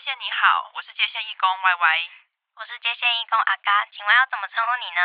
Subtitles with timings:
[0.00, 2.08] 线你好，我是接线义工 Y Y，
[2.56, 5.00] 我是接线义工阿嘎，请问要怎么称呼你呢？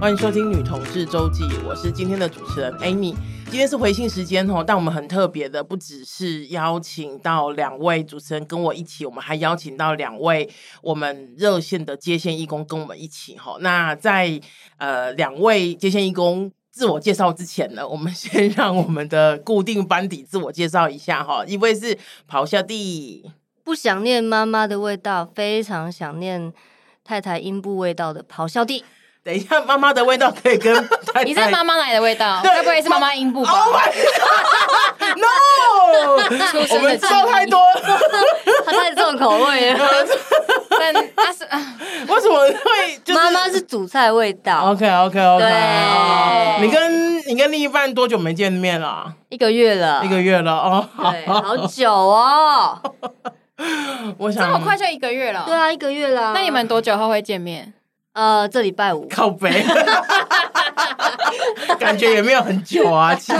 [0.00, 3.14] 欢迎收听《女同志周记》，我是今天的主持人 Amy。
[3.50, 10.48] 今天是回信时间哦，但我们很特别的，不只是邀请到两位主持人跟我一起，我们还邀请到两位
[10.82, 13.56] 我们热线的接线义工跟我们一起哈。
[13.60, 14.40] 那在
[14.76, 21.44] 呃两位接线义工自我介绍之前呢，我们先让我们的固定班底自我介绍一下哈。
[21.44, 21.98] 一位是
[22.30, 23.28] 咆哮帝，
[23.64, 26.52] 不想念妈妈的味道，非常想念
[27.02, 28.84] 太太阴部味道的咆哮帝。
[29.28, 30.74] 等一下，妈妈的味道可以跟
[31.12, 35.26] 太太你是妈妈奶的味道，该不会是妈妈阴部吧？Oh my God！No，
[36.14, 38.00] 我们知道太多了，
[38.64, 39.86] 他太重口味了。
[40.80, 41.44] 但他是
[42.08, 43.14] 为什么会？
[43.14, 44.70] 妈妈是主菜味道。
[44.70, 45.44] OK OK OK。
[45.44, 49.12] 对，你跟你跟另一半多久没见面了？
[49.28, 52.80] 一个月了，一个月了哦，对，好久哦。
[54.16, 55.42] 我想这么快就一个月了？
[55.44, 56.32] 对啊，一个月了。
[56.32, 57.74] 那你们多久后会见面？
[58.18, 59.64] 呃，这礼拜五靠北，
[61.78, 63.14] 感觉也没有很久啊。
[63.18, 63.38] 其实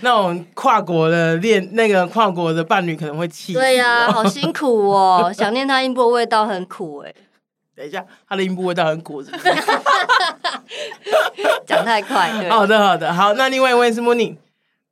[0.00, 3.54] 那种跨国的恋，那个跨国的伴侣可能会气。
[3.54, 7.14] 对呀、啊，好辛苦哦， 想念他阴部的味道很苦哎。
[7.76, 9.44] 等一下，他的阴部味道很苦是不是？
[11.64, 12.28] 讲太快。
[12.50, 13.34] 好的，好的，好。
[13.34, 14.34] 那另外一位是 Mooney。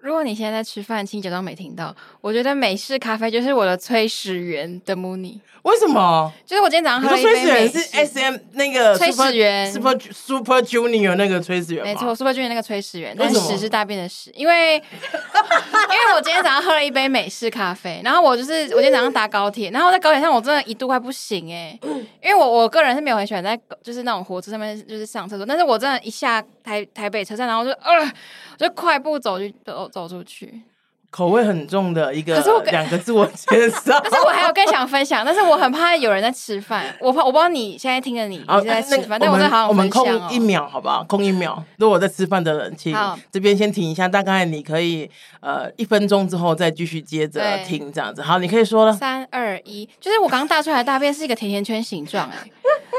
[0.06, 1.92] 如果你现在在吃饭，请假装没听到。
[2.20, 5.40] 我觉得美式咖啡就是我的催始源的 Mooney。
[5.62, 6.32] 为什么？
[6.46, 7.72] 就是我今天早上喝了一杯美式。
[7.72, 11.82] 催始源是 S M 那个催始源，Super Super Junior 那个催始源。
[11.82, 13.16] 没错，Super Junior 那个催始源。
[13.18, 28.12] 但是屎是大便的屎，因为 因为我今天早上喝了一杯美式咖啡，然后我就是我今天早上搭高铁，然后在高铁上我真的一度快不行哎、欸，因为我我个人是没有很喜欢在就是那种火车上面就是上厕所，但是我真的，一下台台北车站，然后就呃，
[28.58, 30.62] 就快步走去走走出去。
[31.08, 33.98] 口味很重的一个，可是我两个自我介绍。
[34.00, 39.66] 可是我还有更想分享，但是我很怕有人在吃饭，我怕我不知道你现在听着你你在吃饭，但我在好。
[39.68, 41.02] 我们空一秒好不好？
[41.04, 42.94] 空一秒， 如果在吃饭的人，请
[43.30, 45.08] 这边先停一下，大概你可以
[45.40, 48.20] 呃一分钟之后再继续接着听这样子。
[48.20, 48.92] 好，你可以说了。
[48.92, 52.46] 三二一，就是我刚刚大出来的大便是一个甜甜圈形状，哎，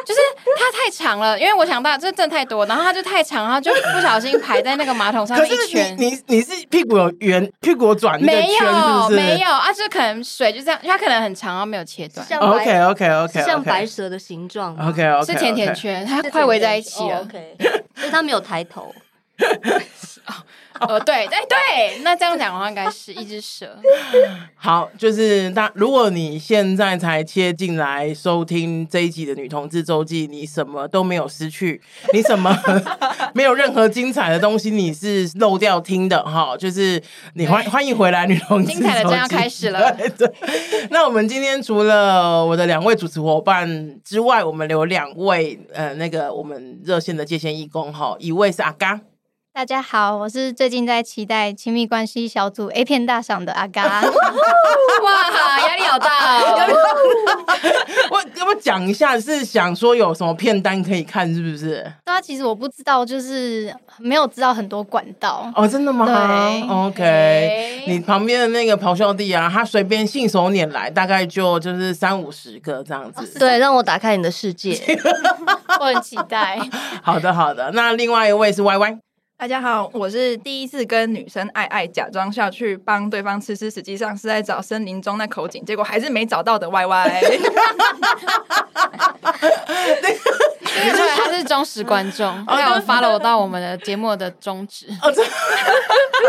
[0.06, 0.20] 就是
[0.56, 5.96] 它太长了，因为我想到，这真的太多，然后它就太长，然后就不小心排在那个马桶上面一圈。
[5.98, 8.22] 你你是屁股有圆，屁股转。
[8.22, 12.26] 没有没有啊，就可能水就这样，它可能很长，然后没有切断。
[12.40, 14.76] OK OK OK，像白蛇的形状。
[14.78, 17.22] OK OK，是甜甜圈，它快围在一起了。
[17.22, 17.56] OK，
[17.96, 18.94] 所以它没有抬头。
[20.82, 23.78] 呃， 对，哎，对，那这样讲的话，应该是一只蛇。
[24.56, 31.82] 好，就是那如果你现在才切进来收听这一集的《女同志周记》，你什么都没有失去，
[32.14, 32.56] 你什么
[33.34, 36.56] 没有任何精彩的东西，你是漏掉听的哈。
[36.58, 37.02] 就是
[37.36, 39.92] 你欢欢迎回来，《女同志》精彩的正要开始了。
[39.94, 40.32] 对，对，
[40.90, 49.00] 那我们今天除了我的两位主持伙伴之外，我们有两位呃，那个我们热线的界限义工哈，一位是阿嘎。
[49.58, 54.04] 大家好，我是最近在期待亲密关系小组 A 片大赏的阿嘎。
[54.06, 56.60] 哇，压力好大哦！
[58.12, 61.92] 我要不要讲一下，是想说有什么片单可以看，是不是？
[62.06, 65.52] 对啊，其实我不知道，就是没有知道很多管道。
[65.56, 66.06] 哦，真的吗？
[66.06, 67.84] 对，OK。
[67.88, 73.40] 你旁边的那个咆哮帝啊，他随便信手拈来，大概就就是三五十个这样子。
[73.40, 74.80] 对，让我打开你的世界，
[75.82, 76.60] 我很期待。
[77.02, 77.72] 好的，好的。
[77.72, 79.00] 那另外一位是 Y Y。
[79.40, 87.22] 大家好，我是第一次跟女生爱爱，假装下去帮对方吃吃，实际上是在找森林中那口井，结果还是没找到的 Y Y。
[90.78, 94.88] 因为他是忠实观众，还有 follow 到我们的节目的宗旨。
[95.04, 95.14] 哦，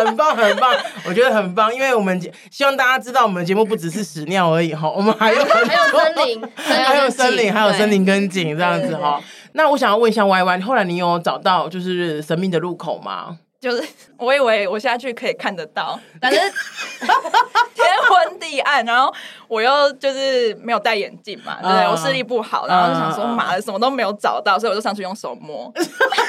[0.05, 0.75] 很棒，很棒，
[1.07, 2.21] 我觉得很棒，因为我们
[2.51, 9.19] 希望大家知道，我们节目不只是屎尿而已哈，我们还有还有森林，还有森林，还有森林跟井这样子哈。
[9.59, 13.37] 那我想要问一下 Y Y，后来你有找到就是神秘的入口吗？
[13.61, 13.83] 就是
[14.17, 16.39] 我以为我下去可以看得到，但是
[17.75, 19.13] 天昏地暗，然后
[19.49, 25.73] 我又就是没有戴眼镜嘛，对，我视力不好，然后就想说妈的什么都没有找到，所以我就上去用手摸。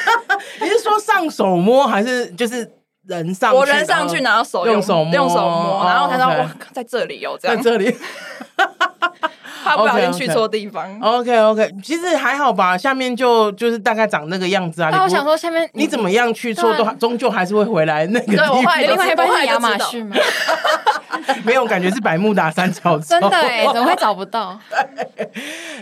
[0.59, 2.67] 你是说上手摸还是就是
[3.05, 3.57] 人上去？
[3.57, 7.95] 我人上去，然后手用手摸，用手摸，然后他说哇，在这里有这样，在这里。
[9.63, 10.99] 怕不小心去错地方。
[11.01, 14.89] OK OK，其实还好吧，下面就就是大概长那个样子啊。
[14.91, 18.47] 那我想说，下面你怎么样去错，都终究还是会回来那个地方。
[18.47, 20.15] 对，我另外一半是亚马逊吗？
[21.43, 24.57] 没有感觉是百慕达三角洲，真的哎， 怎么会找不到？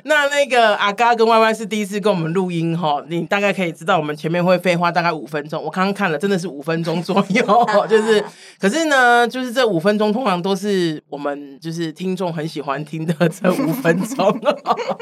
[0.04, 8.24] 那那个阿嘎跟 Y Y 是第一次跟我们录音哈，你大概可以知道我们前面会废话大概五分钟，我刚刚看了真的是五分钟左右， 就是
[8.60, 14.40] 可是呢，就是这五分钟通常都是我们就是听众很喜欢听的这五五分钟。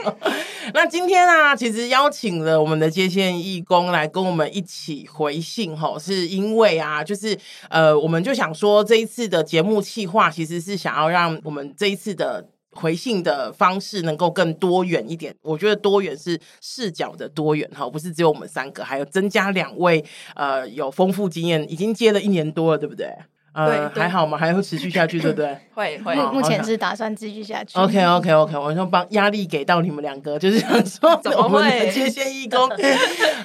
[0.74, 7.38] 那今天啊，其实邀请了我们的接线义工来跟我们一起回信哈，是因为啊，就是
[7.70, 12.50] 呃，我们就想说这一次的节目企划其实是想要让我们这一次的。
[12.78, 20.04] 回信的方式能够更多元一点，我觉得多元是视角的多元哈，不是只有我们三个，还有增加两位
[20.36, 23.08] 呃有丰富经验，已经接了一年多了，对不对？
[23.56, 24.38] 呃，还好吗？
[24.38, 25.58] 还会持续下去，对不对？
[25.74, 27.80] 会会，目前是打算继续下去。
[27.80, 32.70] OK OK OK，我说帮压力给到你们两个，就是想说怎么会接线义工。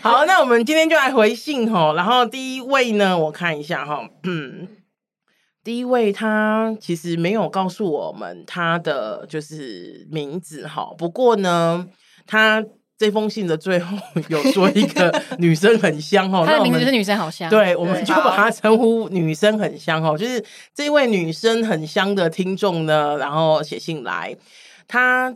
[0.02, 4.68] 好，那我们今天就来回信哈，然后第一位呢，我看一下哈，嗯。
[5.62, 10.88] 第一位，他其实没有告诉我们他的就是名字哈。
[10.96, 11.86] 不过呢，
[12.26, 12.64] 他
[13.00, 13.96] 这封信的最后
[14.28, 16.44] 有说一个女生很香哈。
[16.46, 20.14] 她的名字是女生好香，对，我们就把她称呼女生很香哈。
[20.18, 20.44] 就是
[20.74, 24.36] 这位女生很香的听众呢，然后写信来，
[24.86, 25.34] 她。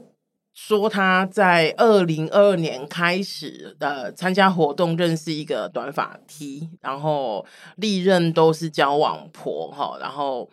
[0.56, 7.44] 说他在二零二二年开始呃参加活动，认识一个短发 T，然后
[7.75, 9.99] 历任都是交往婆哈。
[10.00, 10.49] 然后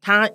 [0.00, 0.28] 他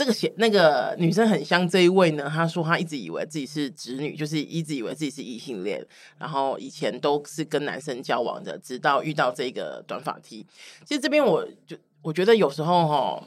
[0.00, 5.84] 这个写那个女生很像这一位呢，她说她一直以为自己是直女，就是一直以为自己是异性恋，
[6.18, 10.46] 然后以前都是跟男生交往的，直到遇到这个短发 T。
[10.86, 13.22] 其实这边我就我觉得有时候哈。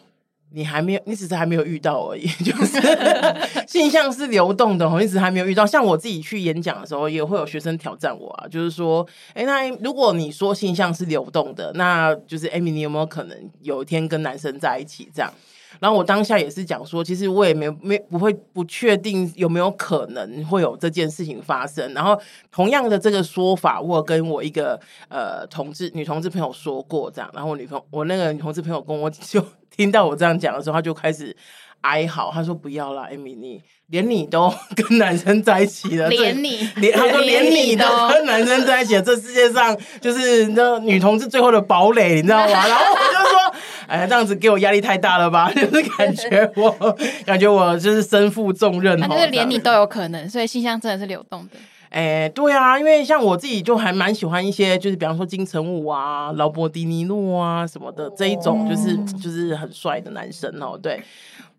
[0.56, 2.80] 你还没有，你只是还没有遇到而已， 就是
[3.68, 5.66] 性向是流动的，你只是还没有遇到。
[5.66, 9.04] 像我自己去演讲的时候，也会有学生挑战我啊，就是说，
[9.34, 15.34] 哎，那如果你说性向是流动的，那就是 Amy，你有没有可能有一天跟男生在一起这样？
[15.80, 21.94] 然后我当下也是讲说，其实我也没没不会不确定有没有可能会有这件事情发生。
[21.94, 22.20] 然后
[22.52, 24.80] 同样的这个说法，我跟我一个
[25.10, 29.44] 呃同志女同志朋友说过这样，然后我女朋友我那个女同志朋友跟我 就。
[29.75, 31.36] 听到我这样讲的时候，他就开始
[31.83, 32.30] 哀嚎。
[32.33, 43.56] 他说：“不要啦，艾米你，连你都 跟男生在一起了， 连你，连他说 连你都跟男生在一起了，这世界上就是那女同志最后的堡垒，你知道吗？”然后我就说
[43.88, 45.51] ：“哎，这样子给我压力太大了吧？
[45.53, 51.57] 就是感觉我感觉我就是身负重任，就是连你都有可能，所以性向真的是流动的。”
[51.94, 60.75] 哎，对啊，因为像我自己就还蛮喜欢一些，就是比方说金城武啊、劳勃迪尼诺啊什么的这一种，就是就是很帅的男生哦。
[60.81, 61.00] 对，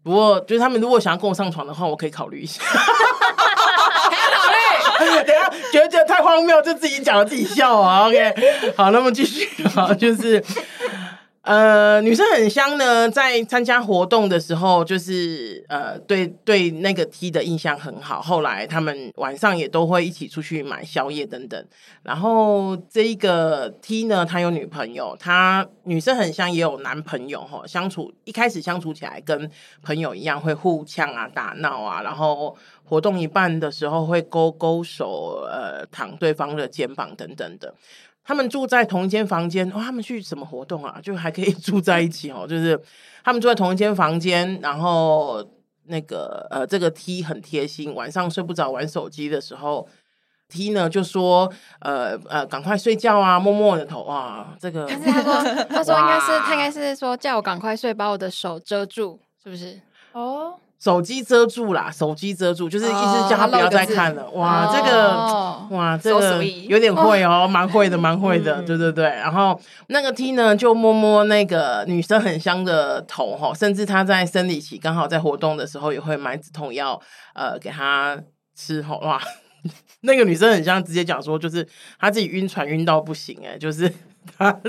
[0.05, 2.63] 不过就是他们如果想要跟我上床的话，我可以考虑一下。
[2.63, 3.09] 还要
[4.83, 5.25] 考虑？
[5.27, 8.07] 等下觉得太荒谬，就自己讲了自己笑啊。
[8.07, 8.35] OK，
[8.77, 10.45] 好，那么继续啊，就是。
[11.45, 18.23] 呃，女生很香呢，在参加活动的时候，就是呃，对对那个 T 的印象很好。
[18.23, 21.63] 后来他们晚上也都会一起出去买宵夜等等。
[22.03, 27.63] 然后这一个 T 呢，他有女朋友，他女生很香也有男朋友哈。
[27.67, 29.51] 相处一开始相处起来跟
[29.83, 37.75] 朋友一样，会互呛啊、打闹啊，然后活动一半的时候会勾勾手，呃，躺对方的肩膀等等的。
[38.25, 40.99] 他们住在同一间房间，哦，他们去什么活动啊？
[41.03, 42.47] 就还可以住在一起哦。
[42.49, 42.81] 就是
[43.23, 45.47] 他们住在同一间房间，然后
[45.85, 49.87] 那个呃，这个 T 很贴心，晚上睡不着玩手机的时候
[50.49, 54.57] ，T 呢就说呃呃，赶快睡觉啊，摸摸我的头啊。
[54.59, 55.35] 这个，可是他说
[55.69, 59.79] 他说应该是他应该是说叫我赶快睡，把我的手遮住，是不是？
[60.13, 60.57] 哦。
[60.85, 64.25] 手机遮住啦，手机遮住，就是意思叫他不要再看了。
[64.25, 69.07] 哦、哇，这个、哦、哇，这个有点会哦，蛮会的，蛮会的，对对对。
[69.07, 77.01] 然后那个 T 呢，就摸摸那个女生很香的头哈，甚至她在生理期刚好在活动的时候，也会买止痛药
[77.33, 78.19] 呃给她
[78.55, 78.99] 吃吼。
[78.99, 79.19] 哇，
[80.03, 81.67] 那个女生很香，直接讲说就是
[81.99, 83.91] 她自己晕船晕到不行哎，就是
[84.39, 84.61] 她。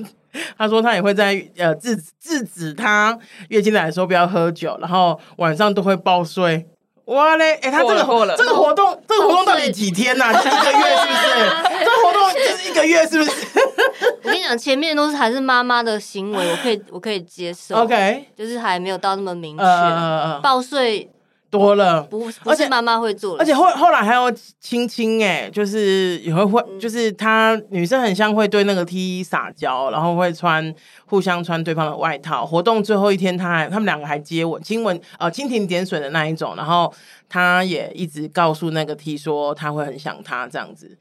[0.57, 6.67] 他说他也会在呃制制止他月经来的时候不要喝酒，然后晚上都会抱睡。
[7.05, 10.33] 哇嘞，哎、欸，他这个活这个活动这个活动到底几天呐、啊？
[10.41, 11.79] 是一个月是不是？
[11.79, 13.31] 这个活动就是一个月是不是？
[14.23, 17.77] 我跟你讲，前面都是还是妈妈的行为，我可以我可以接受。
[17.77, 21.09] OK，就是还没有到那么明确、呃、抱睡。
[21.57, 30.73] 多了，不不是妈妈会做，而且后后来还有亲亲哎，就是也会会，就是她女生很像会对那个 T 撒娇，然后会穿
[31.05, 32.45] 互相穿对方的外套。
[32.45, 36.55] 活动最后一天，他还他们两个还接吻、亲吻，呃，蜻蜓点水的那一种。
[36.55, 36.93] 然后
[37.29, 40.97] 他也一直告诉那个 T 说他会很想他这样子。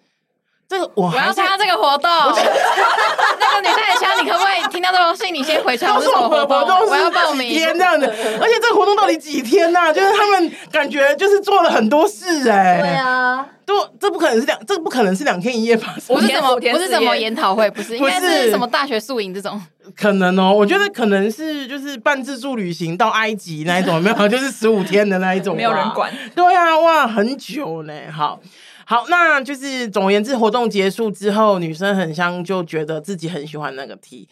[0.75, 2.11] 这个我我要参加这个活动。
[3.39, 6.87] 那个女生很香，你可不可以听到这封信，你先回传我是什么活动？
[6.89, 7.49] 我要报名。
[7.49, 8.07] 天这样子，
[8.41, 9.93] 而且这个活动到底几天呐、啊？
[9.93, 12.81] 就是他们感觉就是做了很多事哎、欸。
[12.81, 13.47] 对啊。
[13.67, 15.95] 都这不可能是两，这不可能是两天一夜吧？
[16.07, 19.59] 不是什么，不是什么研讨会，不是，应该是什么大学宿营这种。
[19.97, 26.13] 可能哦，我觉得可能是就是半自助旅行到埃及那一种，没有， 就是十五天的那一种，没有人管。
[26.35, 27.95] 对啊，哇，很久呢。
[28.15, 28.39] 好，
[28.87, 34.29] 好，那就是总而言之，活动结束之后，女生很香就觉得自己很喜欢那个 T，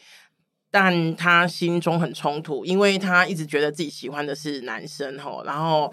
[0.70, 5.92] 但她心中很冲突，因为她一直觉得自己喜欢的是男生吼，然后。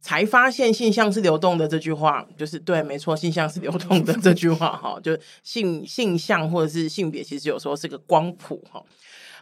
[0.00, 8.80] 才发现性向是流动的这句话，就是对，没错，性向是流动的这句话哈，就性性向或者是性别，其实有时候是个光谱哈。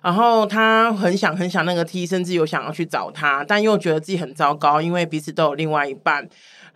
[0.02, 6.26] 然后他很想很想那个 T，甚至有想要去找他，但又觉得自己很糟糕，因为彼此都有另外一半。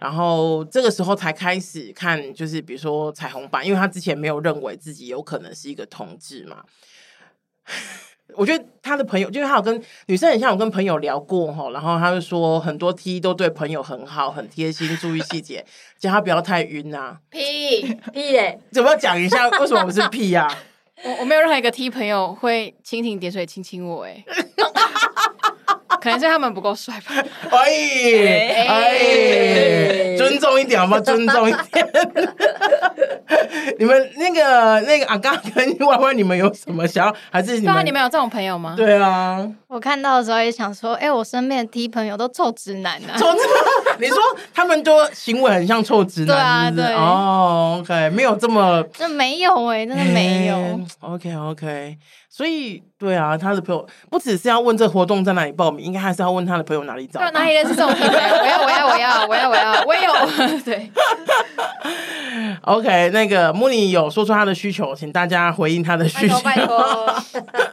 [0.01, 6.65] 然后这个时候才开始看，就是比如说彩虹版，因为他之前没有认为自己有可能是一个同志嘛。
[8.35, 15.67] 我觉得他的朋友，就是他有跟女生很像，我跟朋友聊过哈，然后他就说很多 T 都对朋友很好，很贴心，注意细节，
[15.99, 17.19] 叫他不要太晕啊。
[17.29, 18.59] 屁屁嘞！
[18.71, 20.59] 怎么要讲一下为什么不是屁呀、啊？
[21.03, 24.25] 我我没有任何一个 T 朋友会蜻蜓点水亲亲我哎。
[26.01, 27.15] 可能是他们不够帅吧？
[27.51, 30.99] 哎哎，尊重一点好吗？
[31.01, 31.89] 尊重一点。
[33.79, 37.15] 你们那个那个阿刚跟歪歪，你们有什么想要？
[37.31, 38.75] 还是你们你们有这种朋友吗？
[38.77, 43.17] 对啊，我看到的时候也想说，哎、欸，我身边的 T 朋友都臭直男啊！
[43.17, 43.97] 臭直男？
[44.01, 44.17] 你说
[44.55, 46.75] 他们都行为很像臭直男？
[46.75, 46.95] 对啊，对。
[46.97, 50.57] 哦，OK，没有这么，那没有哎、欸，真的没有。
[50.57, 51.97] 欸、OK OK，
[52.33, 55.85] 所以对啊，他的朋友不只是要问这活动在哪里报名。
[55.85, 57.21] 应该还是要问他的朋友哪里找？
[57.33, 58.13] 哪里认识这种朋友？
[58.13, 60.13] 我要，我要，我要，我要，我要，我也有。
[60.65, 60.89] 对，
[62.63, 66.41] OK，那个穆尼有说出他的需求，请大家回应他的需求。
[66.43, 67.13] 拜托。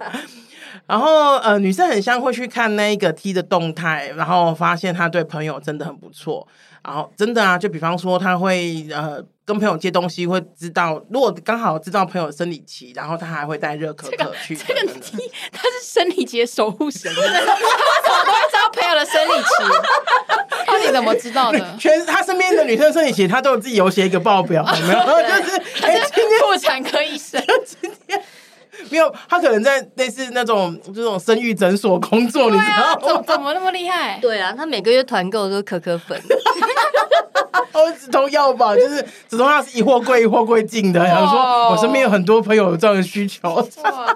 [0.87, 6.47] 然后呃，女生很像会去看那个 T 的动态，然后发现他对朋友真的很不错。
[6.87, 9.23] 然后真的啊，就比方说他会呃。
[9.47, 14.53] 跟朋友借东西会知道，如果刚好知道朋友生理期，然后他还会带热可可去。
[14.57, 14.81] 这个
[15.53, 19.47] 他是生理期的守护神， 他为什么都会知道朋友的生理期？
[20.67, 21.77] 到底怎么知道的？
[21.79, 24.99] 全他身边的女生生理期，他都有自己有写一个报表，有没有？
[24.99, 28.21] 就是哎，今天妇产科医生，今天
[28.89, 32.99] 没有，他可能在类似那种这种生育诊所工作，你知道吗？
[33.01, 34.19] 怎怎么那么厉害？
[34.21, 36.19] 对啊，他每个月团购都是可可粉。
[37.73, 41.03] 哦，止痛药吧，就是止痛药是一货柜一货柜进的。
[41.03, 43.49] 然后说，我身边有很多朋友有这样的需求。
[43.49, 43.61] 我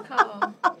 [0.08, 0.74] 靠！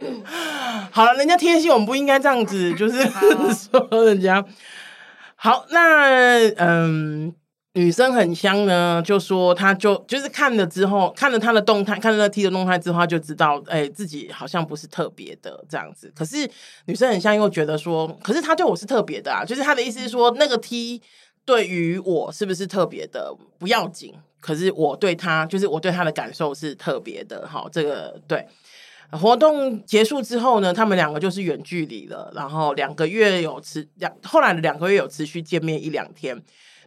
[0.90, 4.44] 好了，人家贴心，我们不应该这样子，就是说人家。
[5.36, 7.32] 好，那嗯，
[7.74, 16.12] 女生很香呢，就说她就就是看了之后，看了她的动态，看了那 T 的动态之后，她就知道，哎、自己好像不是特别的这样子。
[16.14, 16.50] 可是
[16.86, 21.02] 女生很香又觉得说，可是她对我是特别的啊，就是她的意思是说，那个 T。
[21.44, 24.12] 对于我是不是特别的不要紧？
[24.38, 27.48] 可是我对他，就是我对他的感受是特别的。
[27.48, 28.46] 好，这个对。
[29.12, 32.30] 活动结束之后呢，他们两个就是远距离了。
[32.34, 36.38] 然后两个月有持两，后来的两个月有持续见面一两天。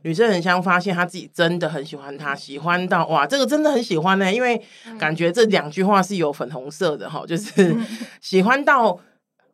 [0.03, 4.33] 女生很像发现她自己真的很喜欢他，喜欢到哇，这个真的很喜欢呢、欸。
[4.33, 4.61] 因为
[4.99, 7.75] 感觉这两句话是有粉红色的哈， 就是
[8.19, 8.99] 喜欢到。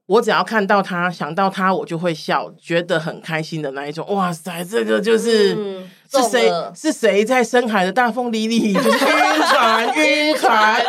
[0.08, 4.08] 我只要看到他，想到他，我就会笑，觉得很开心的那一种。
[4.16, 6.50] 哇塞，这个就是、嗯、是谁？
[6.74, 8.72] 是谁在深海的大风里里？
[8.72, 8.98] 就是晕
[9.50, 10.82] 船， 晕船。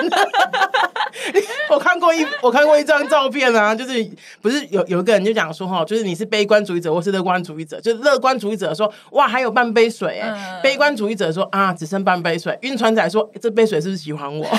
[1.70, 4.10] 我看过一，我看过一张照片啊，就是
[4.40, 7.80] 不是有有一个人就讲说哈，就是你是悲观主义者或是乐观主义者？
[7.80, 12.58] 就是乐观主义者说哇，还有半杯水哎、欸，嗯、悲观主义者说啊，只剩半杯水。
[12.62, 14.46] 晕船仔说这杯水是不是喜欢我？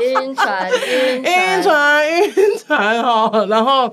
[0.00, 3.46] 晕船，晕船， 晕船哈。
[3.48, 3.90] 然后，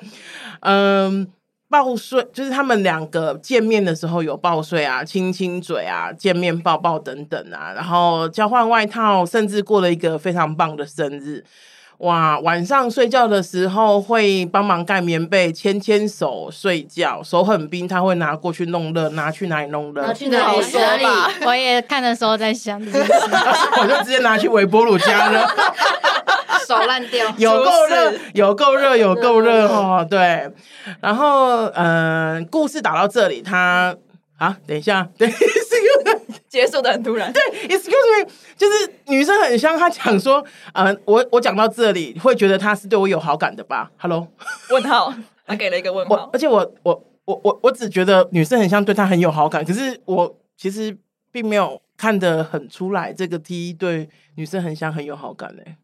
[0.59, 1.27] 嗯，
[1.73, 7.73] 抱睡，就是他们两个见面的时候有抱睡啊，亲亲嘴啊，见面抱抱等等啊。
[7.73, 11.43] 然后交换外套，甚至过了一个非常棒的生日。
[11.97, 20.03] 哇，晚上睡觉的时候会帮忙盖棉被，牵牵手睡觉，手很冰，他会拿过去弄热，拿去哪里弄热？
[20.03, 21.31] 拿去哪里说吧？
[21.47, 22.79] 我也看的时候在想，
[23.81, 25.41] 我就直接拿去微波炉加热。
[26.67, 30.05] 手烂掉，有够热，有够热，有够热哦。
[30.09, 30.51] 对，
[31.01, 33.95] 然后嗯、呃，故事打到这里，他
[34.37, 35.31] 啊，等一下，对，
[36.49, 37.31] 结束的很突然。
[37.31, 40.43] 对，excuse me，就是女生很像，她讲说，
[40.73, 44.27] 嗯、呃，我我讲到这里，会觉得她是对我有好感的吧？Hello，
[44.69, 45.13] 问号，
[45.45, 50.97] 他给了一个问号，而且我我我我我只觉得女生很像对他很有好感，可是我其实
[51.31, 55.77] 并没有看得很出来，这个 T 对女生很像很有好感呢、欸。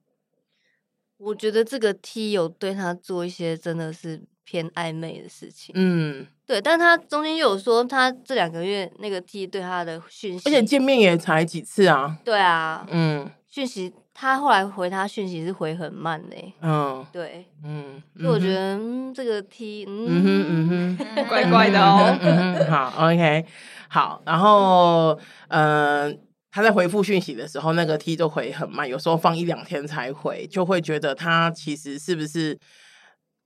[1.20, 5.76] 我觉得这个 T 有对他做一些真的是偏暧昧的事情。
[5.76, 12.18] 嗯，对，但他中间又有说他这两个月那个 T 对他的讯息，而且见面也才几次啊。
[12.24, 16.54] 对啊，嗯，讯息他后来回他讯息是回很慢的、欸。
[16.62, 22.18] 嗯，对，嗯，所以我觉得嗯，这个 T，嗯嗯哼嗯哼，怪怪的哦。
[22.22, 23.46] 嗯哼，好，OK，
[23.90, 26.12] 好，然后嗯。
[26.12, 26.18] 呃
[26.52, 32.58] 他在回复讯息的时候，那个 T 就回很慢，有时候放一两天才回，就会觉得他其实是不是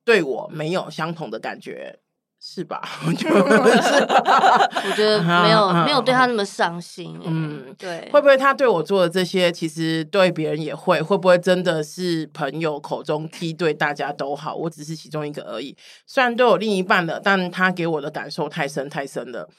[0.05, 1.99] 对我没有相同的感觉，
[2.39, 2.81] 是吧？
[3.05, 7.19] 我觉得我觉得没有没有对他那么上心。
[7.25, 11.01] 嗯，对，会不会他对我做的这些，其实对别人也会？
[11.01, 14.55] 会不会真的是朋友口中 T 对大家都好？
[14.55, 15.75] 我只是其中一个而已。
[16.07, 19.49] 虽然都有另一半了，但他给我的感受太深太深了。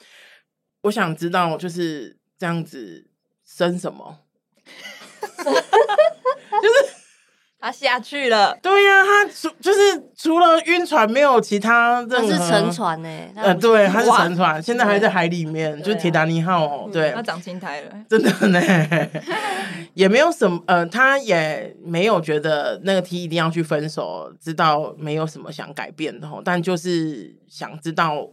[0.81, 3.11] 我想知道，就是这样子。
[3.45, 4.19] 生什么？
[5.37, 6.93] 就是
[7.59, 8.57] 他下去了。
[8.61, 9.79] 对呀、啊，他除就是
[10.15, 12.17] 除了晕船，没有其他任何。
[12.17, 13.33] 他是沉船呢、欸？
[13.35, 16.89] 呃，对，他是沉船，现在还在海里面，就是铁达尼号哦。
[16.91, 18.61] 对，他长青苔了，真的呢，
[19.93, 20.61] 也没有什么。
[20.67, 28.29] 呃，他也没有觉得那个 T 一定要去分手，知道没有什么想改变的，但就是想知道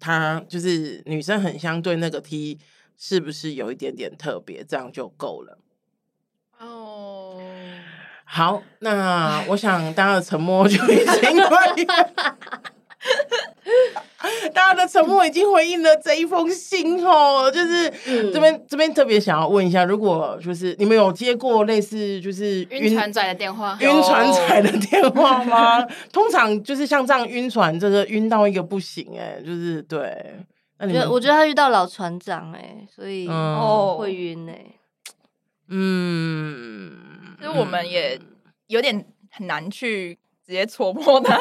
[0.00, 2.58] 他就是女生很相对那个 T。
[2.96, 4.64] 是不是有一点点特别？
[4.64, 5.58] 这样就够了。
[6.58, 7.38] 哦，
[8.24, 11.86] 好，那我想大家的沉默就已经回应，
[14.54, 17.50] 大家的沉默已经回应了这一封信哦。
[17.50, 17.92] 就是
[18.32, 25.82] 这边、嗯、这边特别想要问一下，如果就是你们有接过类似就是晕船仔的电话，晕船仔的电话吗？
[26.10, 30.36] 通常就是像这样晕船，这个晕到一个不行，哎，就是对。
[30.78, 34.80] 我觉得我觉得他遇到老船长哎、欸，所以哦会晕哎、欸，
[35.68, 38.20] 嗯，所以我们也
[38.66, 41.38] 有点很难去直接戳破他。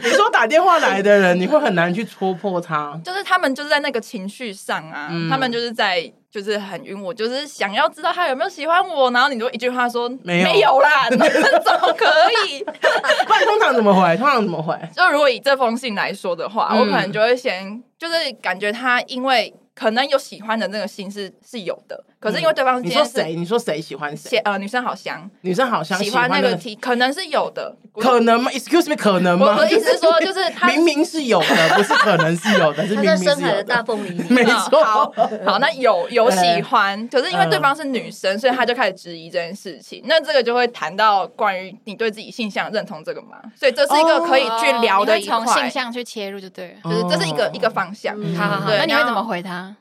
[0.04, 12.06] 你说打电话来的人，你会很难去戳破他，就是他们就是在那个情绪上啊，嗯、他们就是在就是很晕，我就是想要知道他有没有喜欢我，然后你就一句话说没有，没有啦， 怎么可
[12.48, 12.62] 以？
[12.64, 14.16] 不然通常怎么回？
[14.16, 14.74] 通常怎么回？
[14.94, 19.52] 就如果以这封信来说的话，嗯、我可能就会先就是感觉他因为。
[19.72, 23.34] 可能有喜欢的那个心是是有的，可是因为对方、嗯、你说谁？
[23.34, 24.36] 你说谁喜欢谁？
[24.40, 29.56] 呃，女生好香，女生好香，喜欢那个 T，可能是有的，可能吗？Excuse me，可能吗？
[29.56, 33.64] 我的意思是说，就是他 明明是有的，不是可能是有的，是明明是有的。
[33.64, 34.84] 大凤梨， 没错。
[34.84, 35.10] 好，
[35.46, 40.02] 好，那有有喜欢， 可是因为对方是女生，所以他就开始质疑这件事情。
[40.04, 43.38] 那这个就会谈到关于你对自己性向认同这个嘛？
[43.56, 48.14] 所以这是一个可以去聊的一块，从性向去切入就对了，就是这是一个一个方向。
[48.34, 49.74] 好好好，那你会怎么回他？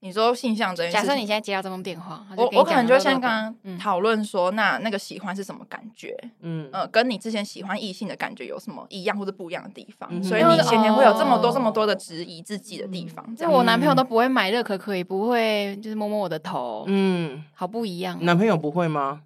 [0.00, 6.16] 你说性向这件事，假设你现在接到这通电话，我我可能就像刚刚讨论说，那那个喜欢是什么感觉？
[6.40, 10.08] 嗯呃，跟你之前喜欢异性的感觉有什么一样或者不一样的地方？
[10.22, 13.34] 所以你前面会有这么多这么多的质疑自己的地方。
[13.34, 18.18] 就我男朋友都不会买热可可，也不会就是摸摸我的头，嗯，好不一样。
[18.24, 19.22] 男朋友不会吗？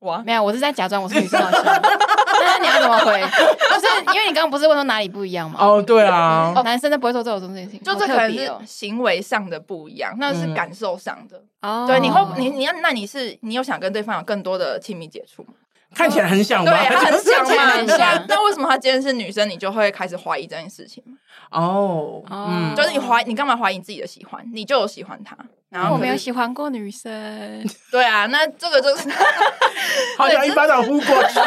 [0.00, 1.40] 我没有，我是在假装我是女生
[2.46, 3.20] 那你要怎么回？
[3.22, 5.58] 就是因为你刚刚不是问说哪里不一样吗？
[5.60, 11.42] 哦，对啊，男生都不会说这种事情，就这可能是行为上的不一样，那是感受上的。
[11.62, 15.54] 哦，对，你会你你要那你是你有想跟对方有更多的亲密接触吗？
[15.94, 18.24] 看起来很想，对，很想嘛，很像。
[18.28, 21.02] 那为什么他今天是女生，你就会开始怀疑这件事情？
[21.50, 24.44] 哦，嗯，就是你怀你干嘛怀疑自己的喜欢？
[24.52, 25.36] 你就有喜欢他。
[25.68, 27.10] 然后我没有喜欢过女生，
[27.90, 29.10] 对啊，那这个就是
[30.16, 31.40] 好想一巴掌呼过去，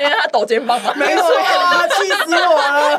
[0.00, 2.98] 因为他抖肩膀嘛，没错啊，气死我了。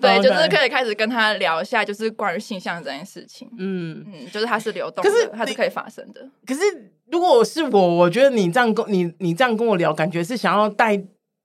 [0.00, 3.48] 对，就是可以开始跟他聊一下，就是关于性向这件事情。
[3.56, 6.20] 嗯嗯，就是它是流动的，可是它是可以发生的。
[6.44, 6.60] 可是
[7.10, 11.02] 如果是我，我觉得你这样跟你你这样跟我聊，感觉是想要带。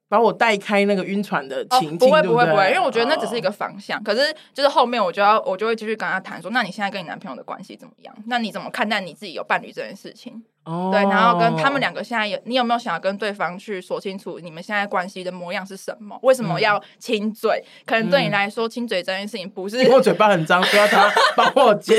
[0.07, 4.01] 把我带开那个晕船的情景，不会不会不会，因为我觉得那只是一个方向。
[4.03, 4.21] 可是
[4.53, 8.15] 就是后面我就要我就会继续跟他谈说，那你现在跟你男朋友的关系怎么样？
[8.27, 10.43] 那你怎么看待你自己有伴侣这件事情？
[10.65, 16.19] 哦，对，然后跟他们两个现在有，你有没有想要跟对方去说清楚你们现在关系的模样是什么？
[16.23, 17.63] 为什么要亲嘴？
[17.85, 21.95] 可能对你来说，亲嘴这件事情不是因为我嘴巴很脏，需要他 帮我清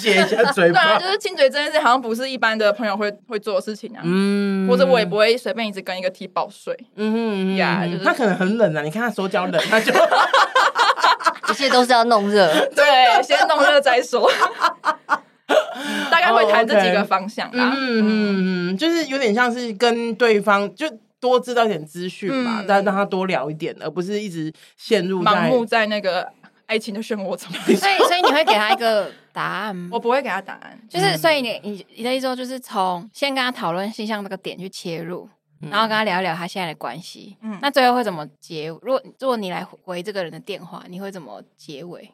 [0.00, 0.84] 洁一下嘴巴。
[0.84, 4.00] 对啊，就是亲嘴这件事情好像不是一般的朋友会会做的事情啊。
[4.02, 6.76] 嗯，或者我也不会随便一直跟一个 T 抱睡。
[6.96, 9.92] 嗯呀，就是他可能很冷啊，你看他手脚冷，他就
[11.50, 12.46] 一切都是要弄热。
[12.74, 14.28] 对，先弄热再说。
[16.10, 20.86] 大概会谈这几个方向啦，嗯嗯嗯，就是有点像是跟对方就
[21.18, 26.30] 多知道一点资讯嘛，但让他多聊一点，而不是一直陷入盲目在那个
[26.66, 27.50] 爱情的漩涡中？
[27.64, 29.88] 所以所以你会给他一个答案吗？
[29.94, 35.28] 我不会给他答案，就是所以你你你的意思说就是从先跟他讨论性向这个点去切入，
[35.60, 37.36] 然后跟他聊一聊他现在的关系。
[37.40, 38.68] 嗯，那最后会怎么结？
[38.68, 42.10] 如果如果你来回这个人的电话，你会怎么结尾？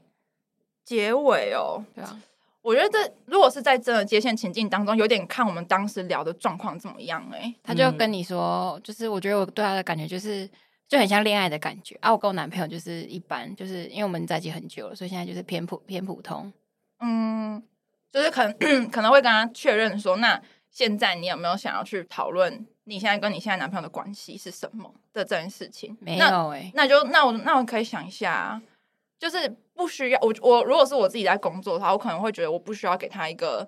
[0.84, 2.16] 结尾哦，对啊。
[2.64, 7.38] 我觉得这，如果是在真的接线情境当中，有点看我们当时聊的状况怎么样，欸。
[7.38, 10.48] 哎，他就跟你说，就是我觉得我对他的感觉就是
[10.88, 12.10] 就很像恋爱的感觉啊。
[12.10, 16.50] 我跟我男朋友就是一般，就是因为我们在一起很久了，所以现在就是偏普偏普通。
[17.00, 17.62] 嗯，
[18.10, 18.56] 就是可能
[18.88, 25.94] 可能会跟他确认说，那现在你有没有想要去讨论你现在跟你现在男朋友的关系是什么的这件事情？
[26.00, 28.58] 没有哎，欸，那就那我那我可以想一下。
[29.18, 33.66] 就是不需要我我如果是我自己在工作的话，我可能会觉得我不需要给他一个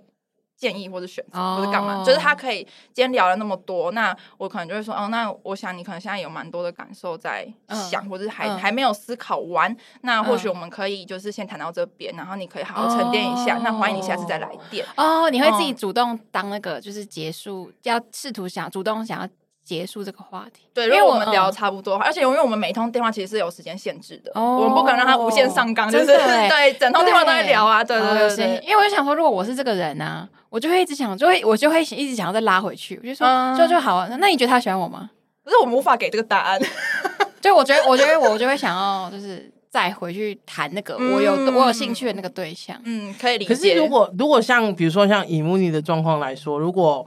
[0.56, 1.58] 建议或者选择、oh.
[1.58, 2.04] 或者干嘛。
[2.04, 2.58] 就是他可以
[2.92, 7.46] 今天聊了那么多，那我可能就会说哦，那我想你可能现在有蛮多的感受在
[7.90, 8.08] 想，uh.
[8.08, 8.56] 或者还、uh.
[8.56, 9.74] 还没有思考完。
[10.02, 12.18] 那或许我们可以就是先谈到这边，uh.
[12.18, 13.54] 然后你可以好好沉淀一下。
[13.54, 13.62] Oh.
[13.64, 15.22] 那欢迎你下次再来电哦。
[15.22, 19.28] Oh, 你会自己主动当那个就是结束，要试图想主动想要。
[19.66, 26.06] 结束这个话题，对，因为我们聊差不多，而且因为我们每一通电话其实是有时间限制的，我们不可能让他无限上纲，就是
[26.48, 28.62] 对整通电话都在聊啊，对对对。
[28.64, 33.26] 因为我就想说，如果我是这个人呢，我就会一直想，就会我就会一直想要再拉回去，我就说
[33.58, 34.08] 就就好啊。
[34.20, 35.10] 那你觉得他喜欢我吗？
[35.44, 36.60] 可是我们无法给这个答案。
[37.42, 42.80] 就我觉得，我觉得我就会想要，就是再回去谈那个我有我有兴趣的那个对象。
[42.84, 43.52] 嗯，可以理解。
[43.52, 47.06] 可是如果如果像比如说像以木尼的状况来说，如果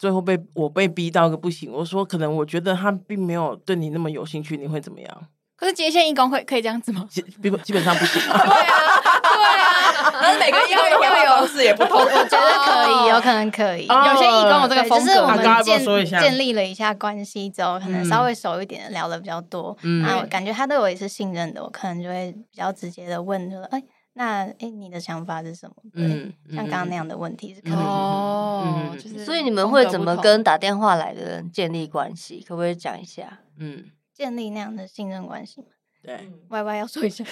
[0.00, 5.26] 最后被我被逼到个不行，我说可能我觉得他并没有对你那么有兴趣，你会怎么样？
[5.54, 7.06] 可是接线义工会可以这样子吗？
[7.10, 7.20] 基
[7.62, 8.18] 基本上不行。
[8.24, 8.40] 对啊，
[9.20, 12.00] 对啊， 但是每个义工的回话方式也不同。
[12.00, 13.86] 我觉得可以，有可能可以。
[13.86, 15.04] 有些义工有这个风格。
[15.06, 23.82] 就是我们建建立了一下关系之后，可能稍微熟一点，聊的比较多，然后感觉他对我也是信任的，我可能就会比较直接的问，就说哎。
[24.14, 25.76] 那哎，你的想法是什么？
[25.94, 32.44] 嗯，像刚刚那样的问题是可以哦，就是所以你们会怎么跟打电话来的人建立关系？
[32.46, 33.38] 可不可以讲一下？
[33.58, 35.68] 嗯，建立那样的信任关系吗？
[36.02, 36.18] 对
[36.48, 37.22] ，Y Y 要说一下，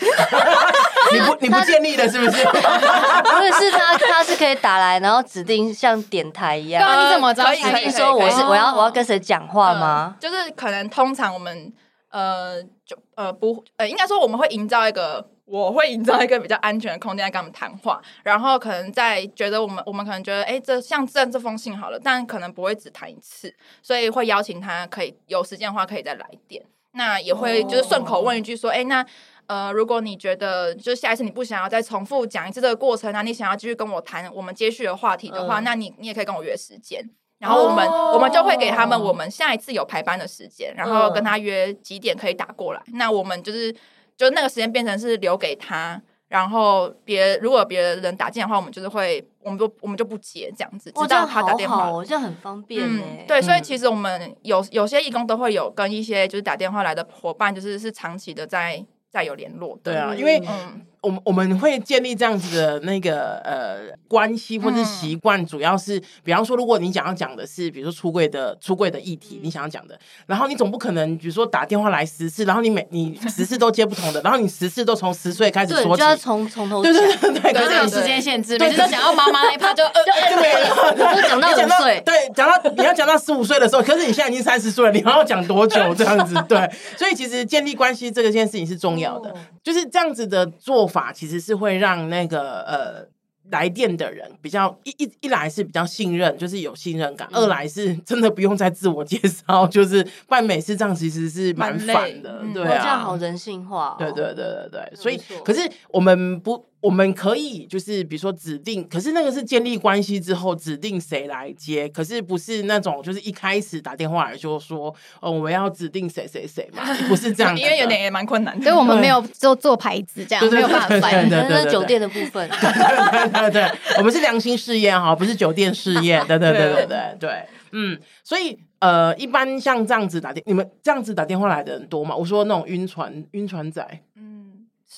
[1.13, 2.31] 你不你不建立的是不是？
[2.31, 6.83] 不是他，他是可以打来，然后指定像点台一样。
[6.87, 7.53] 那你怎么知道？
[7.55, 10.17] 指定说我是我要我要跟谁讲话吗？
[10.21, 11.73] 就是可能通常我们
[12.11, 15.29] 呃就呃不呃应该说我们会营造一个。
[15.49, 26.63] 我会营造一个比较安全的空间来跟他们谈话，然后可能在觉得我们我们可能觉得，哎，这像这这封信好了，但可能不会只谈一次，所以会邀请他可以有时间的话可以再来电。
[26.93, 29.05] 那也会就是顺口问一句说，哎，那
[29.47, 37.03] 呃，如果你觉得就是下一次你不想要再重复讲一次这个过程，那你想要继续跟我谈我们接续的话题的话，那你你也可以跟我约时间，
[37.39, 42.83] 然后我们我们就会给他们我们下一次有排班的时间，然后跟他约几点可以打过来。
[42.93, 43.75] 那我们就是。
[44.19, 51.89] 就那个时间变成是留给他，然后别如果别人打进来的话，我们就是会，我们就我们就不接这样子，直到他打电话。
[51.89, 52.85] 哦，这样很方便。
[52.85, 59.79] 嗯，对，所以其实我们有有些义工都会有跟一些就是打电话来的伙伴，就是是长期的在在有联络。
[59.83, 60.85] 对啊，因为嗯。
[61.01, 76.83] 我们我们会建立这样子的那个呃关系或者是习惯，主要是比方说，如果你想要讲的是，比如说出柜的出柜的议题，你想要讲的，然后你总不可能，比如说打电话来十次，然后你每你十次都接不同的，然后你十次都从十岁开始说起，就要从从头。
[76.83, 86.35] 对，对对对，可是有时间限制，每次都讲到妈妈那一趴就就就没了，就讲到五岁，对，讲到你要讲到十五岁的时候，可是你现在已经三十岁了，你还要讲多久这样子？
[86.49, 86.59] 对，
[86.97, 89.33] 所以其实建立关系这个件事情是重要的，
[89.63, 91.79] 就是这样子的做法其实是会。
[91.79, 93.09] 让那个呃。
[93.51, 103.97] 来电的人比较一一一来是比较信任，就是有信任感；二来是真的不用再自我介绍，就是办美事这样其实是蛮烦的，对啊，这样好人性化。
[103.99, 122.49] 对对对对对，所以可是我们不，我们可以就是比如说指定，可是那个是建立关系之后指定谁来接，可是不是那种就是一开始打电话来就说哦我们要指定谁谁谁嘛，不是这样， 因为有点也蛮困难，所以我们没有做做牌子这样，没有办法，那是酒店的部分。
[122.49, 126.19] 对对，我们是良心事业哈，不是酒店事业。
[126.29, 127.31] 对对对对对对，
[127.73, 132.15] 嗯，所以呃，一般像这样子打电，你们这样子打电话来的人多吗？
[132.15, 134.01] 我说那种晕船晕船仔，嗯，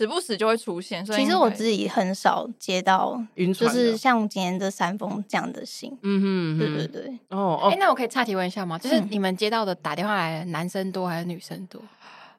[0.01, 1.05] 时不时就会出现。
[1.05, 5.95] 所以其实我自己很少接到晕船，就是像今天这三封这样的信。
[6.03, 7.19] 嗯哼，对对对。
[7.29, 8.79] 哦哦，哎，那我可以岔题问一下吗？
[8.79, 11.79] 就是你们接到的打电话来男生多还是女生多？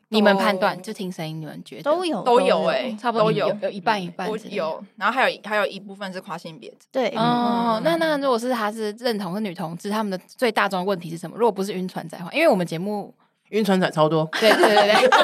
[0.10, 6.74] 你们判断就听声音，你们觉得都有都有哎，差不多有有一半一半，有，然后还有还有一部分是跨性别。
[6.91, 11.38] 对，哦，那那如果是他是认同是女同志，他们的最大众问题是什么？
[11.38, 13.13] 如果不是晕船仔的话，因为我们节目
[13.51, 14.27] 晕船仔超多。
[14.39, 15.07] 对对对对。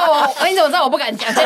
[0.00, 1.30] 哦，我你怎么知道我不敢讲？
[1.34, 1.44] 对，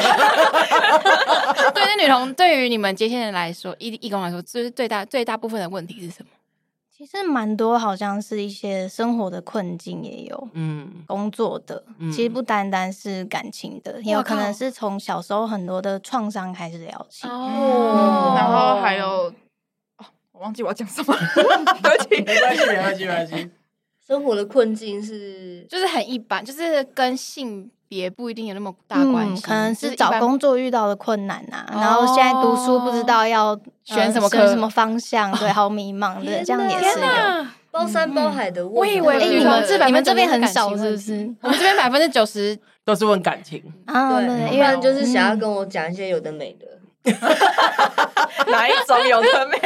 [1.84, 6.28] 那女童对于你们接线人来说，义义工来说，就是最大最大部分的问题是什么？
[6.96, 19.06] 其实蛮多，好像是一些生活的困境也有，嗯，工作的，嗯、其实不单单是感情的，也有可能是从小时候很多的创伤开始聊起，哦，然后还有，
[19.98, 21.14] 哦，我忘记我要讲什么，
[21.82, 23.50] 对不起，没关系，没关系，没关系。
[24.06, 37.06] 生活的困境是，就是很一般，就是跟性别不一定有那么大关系，嗯、可能是找工作遇到的困难啊，然后现在读书不知道要选什么科、什么方向，对， 好迷茫的，这样也是有
[37.70, 38.74] 包山包海的问。
[38.74, 41.34] 我以为你们这你们这边很少，是不是？
[41.40, 46.66] 我们这边百分之九十都是问感情啊，对，一般就是想要跟我讲一些有的没的。
[48.48, 49.58] 哪一种有的没？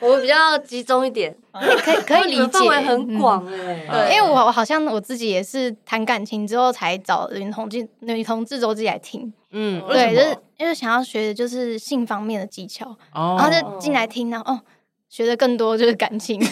[0.00, 3.86] 我比较集中一点，可以可以理解，范围很广哎。
[3.90, 9.32] 对，因为我我好像我自己也是谈感情之后才找女同志女同志周记来听。
[9.50, 14.60] 嗯，对，就是因为想要学的就是性方面的技巧，然后就进来听到哦。
[15.08, 16.40] 学的更多就是感情，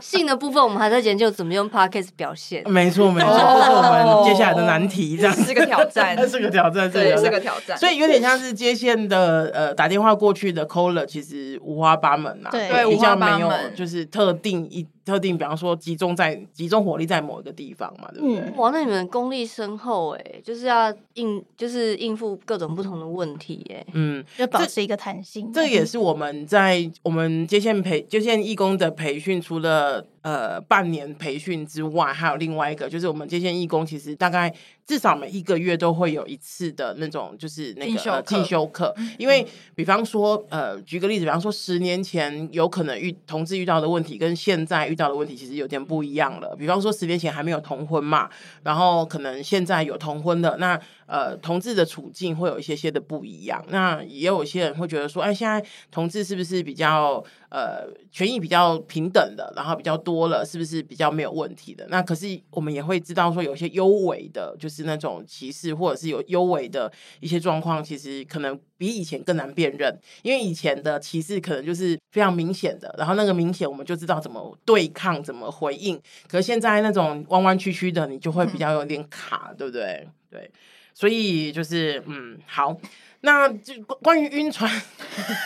[0.00, 2.62] 性的部分我们还在研究怎么用 podcast 表现。
[2.70, 7.76] 没错没错，这是我们接下来的难题，这样是个挑战， 是个挑战，对，是个挑战。
[7.76, 14.86] 所以有点像是接线的呃打电话过去的 caller，其实五花八门呐，对，比较没有，就是特定一。
[15.04, 18.38] 特定，比方说集中在集中火力在某一个地方嘛，对不对？
[18.38, 25.52] 嗯、哇，那你们功力深厚哎，就是要应，就是应付各种不同的问题哎，嗯，要保持一个弹性。
[25.52, 34.54] 这，这也是我们在我们接线培接线义工的培训，除了呃半年培训之外，还有另外一个，就是我们接线义工其实大概。
[34.86, 38.94] 至少每一个月都会有一次的那种，就是那个进修课。
[39.18, 46.54] 因为，比方说，呃，举个例子，比方说，十年前有可能遇同志遇到的问题，跟现在遇到的问题其实有点不一样了。
[46.56, 48.28] 比方说，十年前还没有同婚嘛，
[48.62, 50.80] 然后可能现在有同婚的那。
[51.06, 53.64] 呃，同志的处境会有一些些的不一样。
[53.68, 61.86] 那也有一些人会觉得说，哎，现在同志是不是比较呃权益比较平等的，然后比较多了，是不是比较没有问题的？
[61.88, 66.90] 那可是我们也会知道说，有些优微的，就是那种歧视，或者是有优微的
[67.20, 69.98] 一些状况，其实可能比以前更难辨认。
[70.22, 76.00] 因为以前的歧视可能就是非常明显的，然后那个明显我们就知道怎么对抗、怎么回应。
[76.28, 80.08] 可是现在那种弯弯曲曲的，你就会比较有点卡，嗯、对不对？
[80.30, 80.50] 对。
[80.94, 82.74] 所以就是嗯，好，
[83.20, 84.70] 那就关于晕船，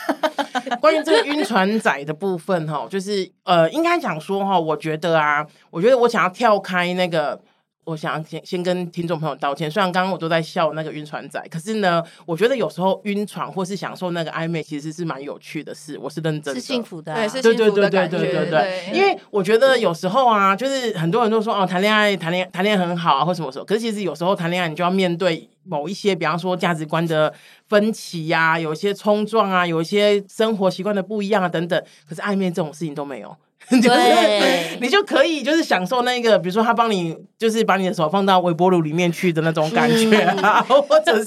[0.81, 7.41] 关于这个晕船仔的部分哈，就是呃，应该讲说哈，我觉得啊，我觉得我想要跳开那个。
[7.89, 15.99] 我想先先跟听众朋友道歉，虽然刚刚我都在笑那个晕船仔，可是呢，我觉得有时候晕船或是享受那个暧昧，其实是蛮有趣的事。
[15.99, 18.19] 我是认真的，是幸福的，对，是幸福的感觉。
[18.19, 27.33] 对对对对对，因为我觉得有时候啊，就是很多人都说哦，谈恋爱谈恋爱谈恋爱很好啊，或什么时候，可是其实有时候谈恋爱，你就要面对某一些，比方说价值观的
[27.69, 31.83] 分歧呀、啊，有一些冲撞啊，有一些生活习惯的不一样啊等等。
[32.07, 33.35] 可是暧昧这种事情都没有。
[33.81, 41.25] 就是对 你就可以就是享受那个，比如说他帮你就是把你的手放到微波炉里面去的那种感觉啊，嗯、 或者是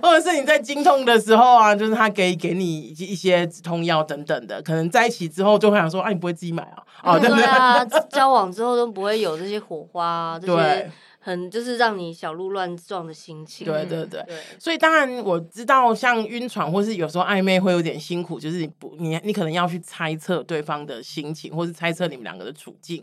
[0.00, 6.82] 或者是你在经痛的时候啊，就是他给给你一些止痛药等等的，可能在一起之后就会想说，啊，你不会自己买啊？
[7.02, 10.90] 哦，对啊，交往之后都不会有这些火花，这些。
[11.24, 14.36] 很就是让你小鹿乱撞的心情，对对对，对。
[14.58, 23.02] 所以当然我知道，像晕船或是有时候暧昧会有点辛苦，就是你不你你可能要去猜测对方的心情，或是猜测你们两个的处境。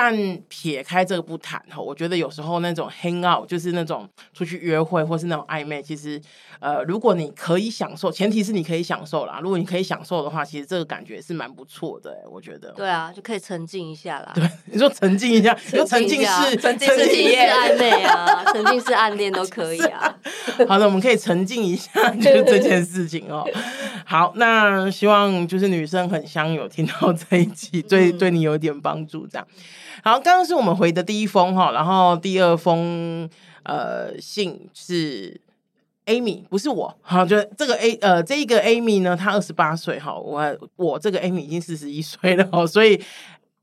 [0.00, 0.16] 但
[0.48, 6.22] 撇开这个不谈哈，我觉得有时候那种 hang out 就是那种出去约会或是那种暧昧，其实
[6.60, 9.40] 呃，如果你可以享受，前提是你可以享受啦。
[9.42, 12.70] 如果你可以享受的话，其实这个感觉是蛮不错的，我觉得。
[12.74, 14.30] 对啊，就可以沉浸一下啦。
[14.36, 20.16] 对，你说沉浸一下， 你说沉浸式、沉浸式暧昧啊，沉浸式暗恋都可以啊。
[20.68, 23.44] 好的，我们可以沉浸一下， 就是这件事情哦。
[24.04, 29.46] 好，那希望就是女生很香有听到这一集，对对你有点帮助，这样。
[30.02, 33.28] 好，刚刚是我们回的第一封哈，然后第二封
[33.64, 35.40] 呃信是
[36.06, 42.98] Amy，不是我好，就这个 A 呃这一个 Amy 呢，她二十八岁哈，我我这个 Amy 已经四十一岁了哦，所以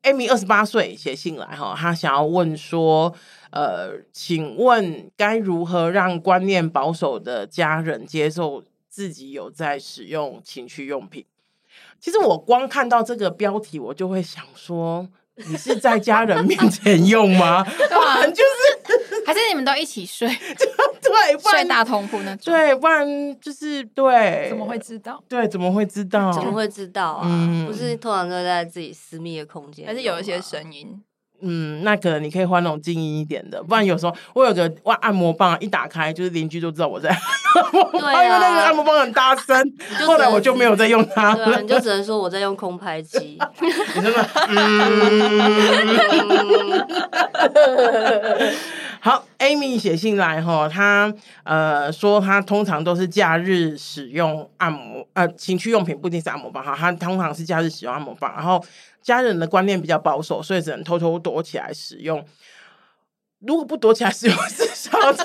[0.03, 3.11] Amy 二十八岁写信来哈，她想要问说
[3.55, 11.25] 呃，请问该如何让观念保守的家人接受自己有在使用情趣用品？
[11.99, 15.09] 其实我光看到这个标题，我就会想说。
[15.37, 17.61] 你是在家人面前用吗？
[17.67, 20.25] 不然 就是，还是你们都一起睡？
[21.03, 22.53] 对，睡大通铺那种。
[22.53, 23.05] 对，不然
[23.41, 24.47] 就是对。
[24.47, 25.21] 怎么会知道？
[25.27, 26.31] 对，怎么会知道？
[26.31, 27.27] 怎么会知道啊？
[27.67, 31.03] 不是通常都在自己私密的空间，还是有一些声音？
[31.41, 37.17] 嗯，那可能你可以换那种静音一点的，不然有时候我有个哇按摩棒一打开，就是邻居都知道我在按
[37.71, 39.73] 摩棒，对啊、因为那个按摩棒很大声。
[40.07, 43.37] 后来我就没有再用它你就只能说我在用空拍机。
[43.95, 44.87] 你真的，嗯。
[48.99, 58.63] 好，Amy 写信来哈，他呃说她通常都是假日使用按摩呃情趣用品，不一定是按摩棒哈，她通常是假日使用按摩棒，然后。
[59.05, 62.25] 家人的观念比较保守，所以只能偷偷躲起来使用。
[63.39, 65.23] 如果不躲起来使用，至少在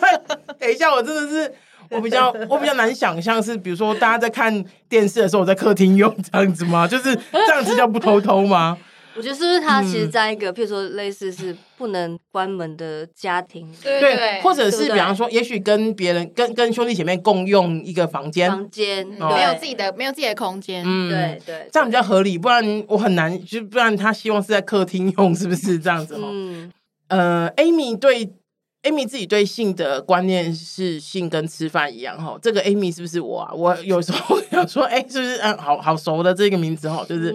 [0.59, 1.51] 等一下，我真的是
[1.88, 6.87] 我比较 我比较难想象是，比如说大家在看电视的时候，我在客厅用这样子吗？
[6.87, 8.77] 就是这样子叫不偷偷吗？
[9.16, 26.16] 我觉得是不是他其实在一个，嗯、譬如说类似是不能关门的家庭，对，对，对，或者是比方说，也许跟别人跟跟兄弟姐妹共用一个房间，房间、哦、没有自己的没有自己的空间，嗯，对对，这样比较合理，不然我很难，就不然他希望是在客厅用，是不是这样子？
[26.16, 26.73] 嗯，
[27.09, 28.33] 呃，Amy 对
[28.85, 33.53] Amy 自己对性的观念是性跟吃饭一样哈，这个 Amy 是不是我啊？
[33.53, 37.35] 我有时候 想说，哎、欸，是不是嗯，好好熟的这个名字哈，就是。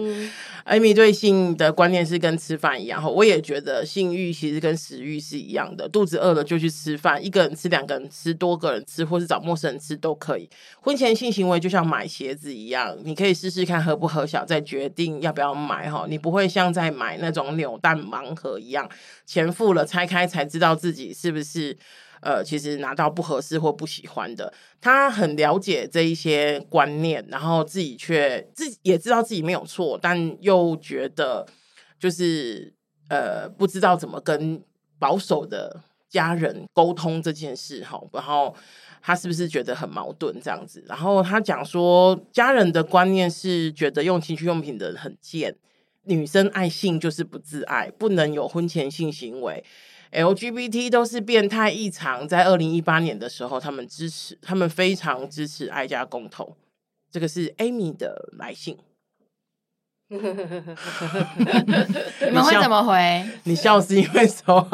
[0.68, 10.50] 嗯 Amy 对性的观念是跟吃饭一样，我也觉得性欲其实跟食欲是一样的，肚子饿了就去吃饭，一个人吃、两个人吃、多个人吃，或是找陌生人吃都可以。
[10.80, 16.04] 婚前性行为就像买鞋子一样，你可以试试看合不合脚，再决定要不要买哈。
[16.08, 18.90] 你不会像在买那种扭蛋盲盒一样，
[19.24, 21.76] 钱付了拆开才知道自己是不是。
[22.20, 31.46] 呃，其实拿到不合适或不喜欢的，他很了解这一些观念，然后自己却自己也知道自己没有错，但又觉得
[31.98, 32.74] 就是
[33.08, 34.62] 呃不知道怎么跟
[34.98, 38.54] 保守的家人沟通这件事哈，然后
[39.02, 40.82] 他是不是觉得很矛盾这样子？
[40.88, 45.54] 然后他讲说，家人的观念是觉得用情趣用品的人很贱，
[46.04, 49.62] 女生爱性就是不自爱，不能有婚前性行为。
[50.12, 56.56] LGBT 都是变态异常，在二零一八年的时候，他们支持，他们非常支持爱家公投。
[57.10, 58.76] 这个是 Amy 的来信，
[60.08, 60.24] 你们
[62.44, 63.24] 会怎么回？
[63.44, 64.68] 你笑是因为什么？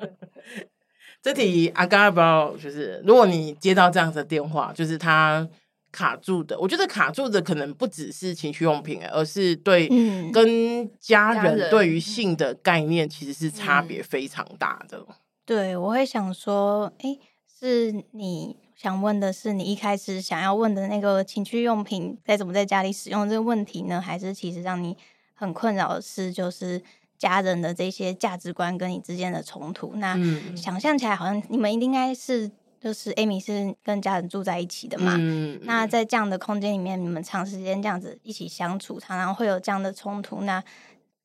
[1.22, 5.48] 这题阿嘎不要，就是如果你接到这样子的电话，就是他。
[5.96, 9.88] 卡住的，我觉得卡住的可能不只是情趣用品，而是对
[10.30, 14.98] 跟家人对于性的概念其实是差别非常大的。
[15.08, 15.14] 嗯、
[15.46, 17.16] 对，我会想说，哎，
[17.58, 23.98] 是你想问的是你一开始想要问的那个情趣用品该怎么在家里使用这个问题呢？
[23.98, 24.94] 还是其实让你
[25.32, 26.82] 很困扰的是，就是
[27.16, 29.94] 家人的这些价值观跟你之间的冲突？
[29.94, 30.14] 那
[30.54, 32.50] 想象起来，好像你们应该是。
[32.80, 40.62] 就是 Amy 是跟家人住在一起的嘛，嗯、那在这样的空间里面，你们长时间这样子一起相处，常常会有这样的冲突，那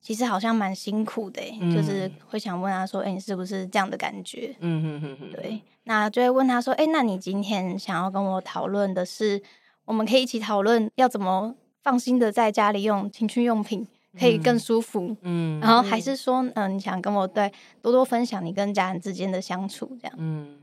[0.00, 9.40] 其实好像蛮辛苦的，嗯、就是会想问他说：“哎、欸，你是不是这样的感觉？”嗯哼哼哼，对，那就会问他说：“哎、欸，那你今天想要跟我讨论的是，
[9.84, 13.86] 我们可以一起讨论要怎么放心的在家里用情趣用品，
[14.18, 20.58] 可以更舒服，嗯，然后还是说，嗯、呃，你想跟我对多多分享你跟家人之间的相处，这样，嗯。”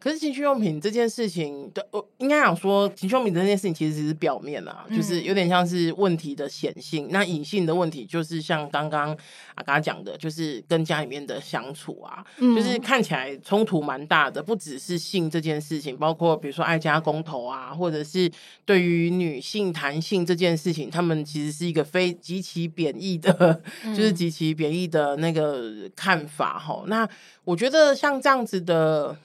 [0.00, 7.08] 可是情趣用品这件事情，对，我应该想说，情趣用品这件事情其实只是表面啊，嗯、就是有点像是问题的显性。
[7.10, 9.12] 那隐性的问题就是像刚刚
[9.54, 14.42] 啊刚刚讲的，就是跟家里面的相处啊，嗯、就是看起来冲突蛮大的。
[14.42, 18.30] 不只是性这件事情，包括比如说爱家公投啊，或者是
[18.64, 26.84] 对于女性谈性这件事情，他们其实是一个非极其贬义的，嗯、就是极其贬义的那个看法哈。
[26.86, 27.08] 那
[27.44, 29.16] 我觉得像这样子的。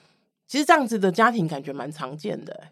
[0.46, 2.68] 其实这样子的家庭感觉蛮常见的，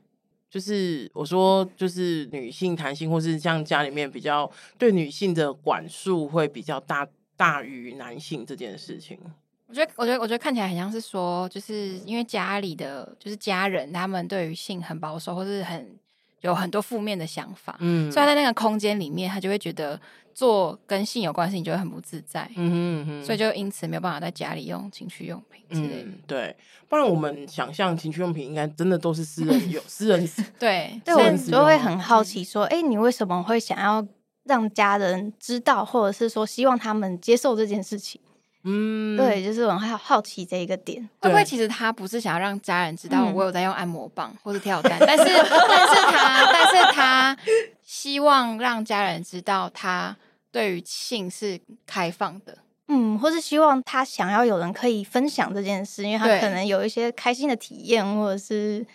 [0.51, 9.19] 就是我说，就是女性谈性，或是像家里面比较对女性的管束会比较大大于男性这件事情。
[9.67, 15.99] 我觉得，我觉得，我觉得看起来很像是说，就是因为家里的就是家人，他们对于性很保守，或是很
[16.43, 20.01] 有很多负面的想法，嗯，所以在那个空间里面，他就会觉得。
[20.35, 26.09] 做跟性有关系，你就会很不自在，嗯哼嗯哼，所以就因此没有办法在家里用情趣用品之类的。
[26.09, 26.57] 嗯、对，
[26.89, 34.07] 不然我们想象情趣用品应该真的都是私人用 私人对，对，我就会很好奇说，哎、欸，你为什么会想要
[34.45, 38.21] 让家人知道，或者是说希望他们接受这件事情？
[38.65, 47.37] 嗯，对，就是我很好好奇这一个点，会不会其实他不是想要让家人知道我有在用按摩棒或是跳蛋，但是 但是他但是他
[47.83, 50.17] 希望让家人知道他
[50.53, 58.87] 对于性是开放的，嗯，或是希望他想要有人可以分享这件事，因为他可能有一些开心的体验，或者是，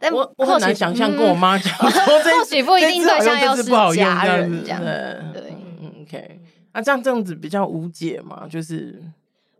[0.00, 3.62] 但我我很难想象跟我妈讲， 或许不一定对象要是
[3.94, 4.82] 家人这样，
[5.32, 6.40] 对，嗯，OK。
[6.72, 8.46] 那，这样这样子比较无解嘛？
[8.48, 9.00] 就是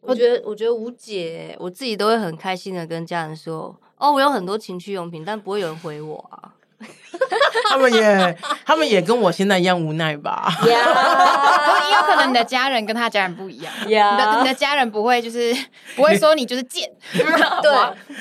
[0.01, 6.55] 我觉得，我觉得无解，我自己都会很开心的跟家人说，哦，我有很多情趣用品，但不会有人回我啊。
[7.69, 10.53] 他们也，他们也跟我现在一样无奈吧。
[10.65, 13.73] 也有可能你的家人跟他家人不一样。
[13.87, 15.55] 你的你的家人不会就是
[15.95, 16.89] 不会说你就是贱。
[17.13, 17.27] 对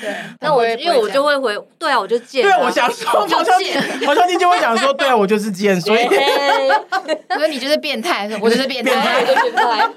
[0.00, 0.14] 对。
[0.40, 2.42] 那我因为我就会回，对啊，我就贱。
[2.42, 3.72] 对啊，我想说，黄小弟，
[4.06, 6.02] 黄小弟就会讲说，对啊，我就是贱，所以，
[7.34, 9.90] 所以你就是变态，我就是变态，我就是变态。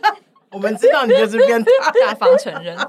[0.53, 1.69] 我们知道你就是变态，
[2.05, 2.77] 大方承认。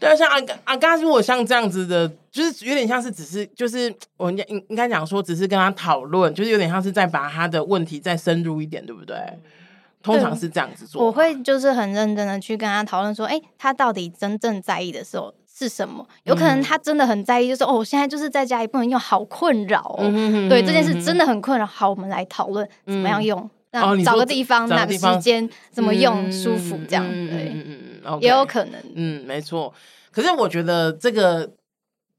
[0.00, 9.16] 对啊，像阿阿嘎，如果像这样子的，就是有点像是只是，就是我应应应该讲说，只是跟他讨论，就是有点像是在把他的问题再深入一点，对不对？
[10.02, 11.04] 通常是这样子做。
[11.04, 16.04] 我会就是很认真的去跟他讨论说，哎、欸，他到底真正在意的时候是什么？
[16.24, 19.98] 有可能他真的很在意，就是、嗯、哦，我现在就是在家里不能用，好困扰哦。
[20.00, 21.66] 嗯、哼哼哼对，这件事真的很困扰。
[21.66, 23.38] 好，我们来讨论怎么样用。
[23.38, 27.56] 嗯那找个地方，哪个时间怎么用舒服，这样对，
[28.20, 29.72] 也有可能，嗯，没错。
[30.10, 31.50] 可是我觉得这个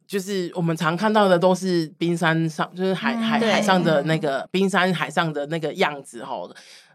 [0.07, 6.49] 就是我们常看到的，都是冰山上，就是海海海上的那个冰山海上的那个样子哈。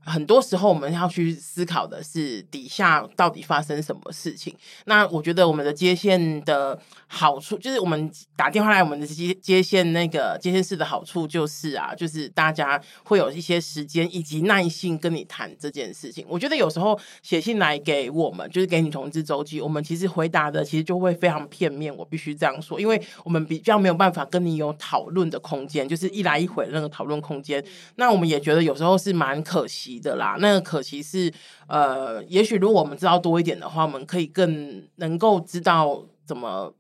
[0.09, 4.55] 很多时候我们要去思考的是底下到底发生什么事情。
[4.87, 16.25] 那我觉得我们的接线的好处就是，我们打电话来我们的接接线那个接线室的好处就是啊，就是大家会有一些时间以及耐心跟你谈这件事情。
[16.29, 21.95] 我觉得有时候写信来给我们，就是给女同志周记，我们其实回答的其实就会非常片面。
[21.97, 27.63] 我必须这样说，因为我们比较没有办法跟你有讨论的空间，就是一来一回的那个讨论空间。
[27.97, 31.33] 那我们也觉得有时候是蛮可惜的啦，那可惜是，
[31.67, 36.73] 呃，也许如果我们知道多一点的话，我们可以更能够知道怎么，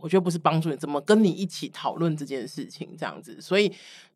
[0.00, 3.72] 我觉得不是帮助你，怎么跟你一起讨论这件事情，这样子，所以。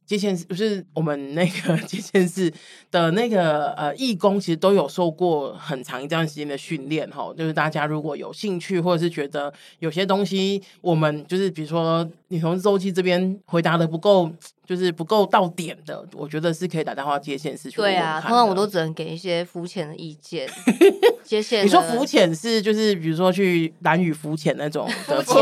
[0.08, 2.50] 接线室不是我们那个接线室
[2.90, 7.30] 的那个呃义工，其实都有受过很长一段时间的训练哈。
[7.36, 14.30] 就是大家如果有兴趣，或者是觉得有些东西我们就是比如说女同志周期这边回答的不够，
[14.66, 17.76] 就是不够到点的，我觉得是可以打电话接线是去。
[17.78, 20.46] 对啊，通常我都只能给一些肤浅的意见。
[21.24, 25.34] 接线，你说浮潜是就是比如说去蓝屿浮潜那种的 浮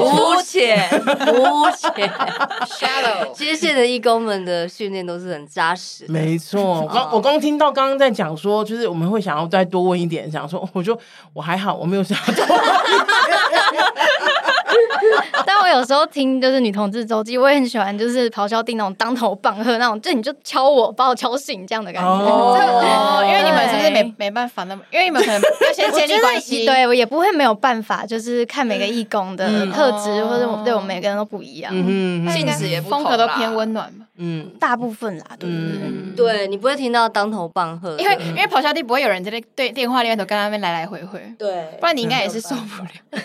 [0.44, 1.44] 潜，浮
[1.76, 2.08] 潜
[2.66, 3.32] ，shallow。
[3.32, 6.04] 接线的义工们的训练都是很扎实。
[6.08, 10.96] 没错， 我刚我刚听到刚刚在讲说，就是我们会想要再多问一点，想说我就
[11.32, 13.85] 我还好，我没有想要多问一点。
[15.46, 22.08] 但我有时候听就是女同志周记，我也很喜欢，就是咆哮帝那种当头棒喝那种，就你就敲我，把我敲醒这样的感觉。
[22.08, 33.95] 哦，因为你们是不是没没办法那么，因为你们可能要先建立关系，对我也不会没有办法，就是看每个义工的特质，或者对我们每个人都不一样，嗯性质也风格都偏温暖嘛。
[34.18, 35.48] 嗯，大部分啦，对
[36.16, 42.90] 对，你不会听到当头棒喝，因为因为咆哮帝不会有人在那对电话那边头跟他们来来回回，对，不然你应该也是受不了。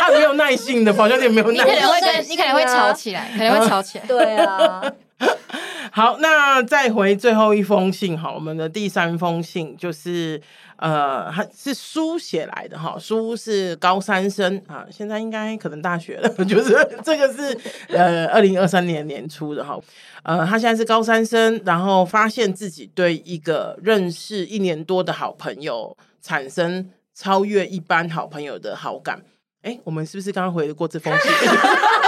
[0.00, 4.04] 他没有耐性的，咆哮帝没有耐性，你可能会跟，你可能会吵起来，可能会吵起来。
[4.06, 4.82] 对啊。
[5.90, 10.40] 好，那再回最后一封信哈，我们的第三封信就是
[10.76, 16.72] 呃，还是书写来的哈，书是高三生啊，现在应该可能大学了，就是？
[17.02, 17.58] 这个是
[17.88, 19.78] 呃二零二三年年初的哈，
[20.22, 29.22] 呃，他现在是高三生，然后发现自己对一个认识一年多的好朋友产生超越一般好朋友的好感，
[29.62, 31.32] 哎，我们是不是刚刚回过这封信？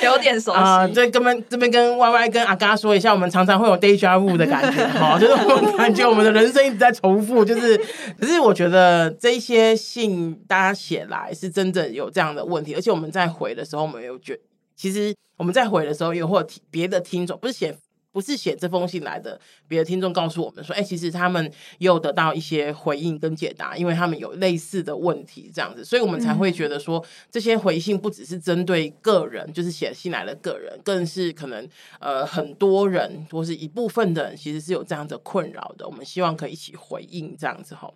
[0.06, 0.88] 有点熟悉啊！
[0.88, 7.76] 这跟们这边跟 Y Y 跟阿嘎说一下，我们常常会有 deja vu 的感觉 好，就是我们感觉我们的人生一直在重复，就是，
[8.18, 14.38] 可是我觉得这些信大家写来是真的有这样的问题，而且我们在回的时候，我们有觉，
[14.76, 17.76] 其实我们在回的时候，有或听别的听众不是写。
[18.12, 35.86] 不是写这封信来的，别的听众告诉我们说，哎、其实他们有得到一些回应跟解答，因为他们有类似的问题，这样子，所以我们才会觉得说，这些回信不只是针对个人，就是写信来的个人，更是可能呃很多人或是一部分的人，其实是有这样的困扰的。
[35.86, 37.92] 我们希望可以一起回应这样子哈。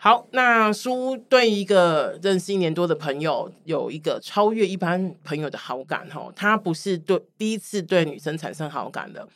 [0.00, 9.28] 好，那书对一个认识一年多的朋友有一个超越一般朋友的好感吼，他不是对第一次对女生产生好感的。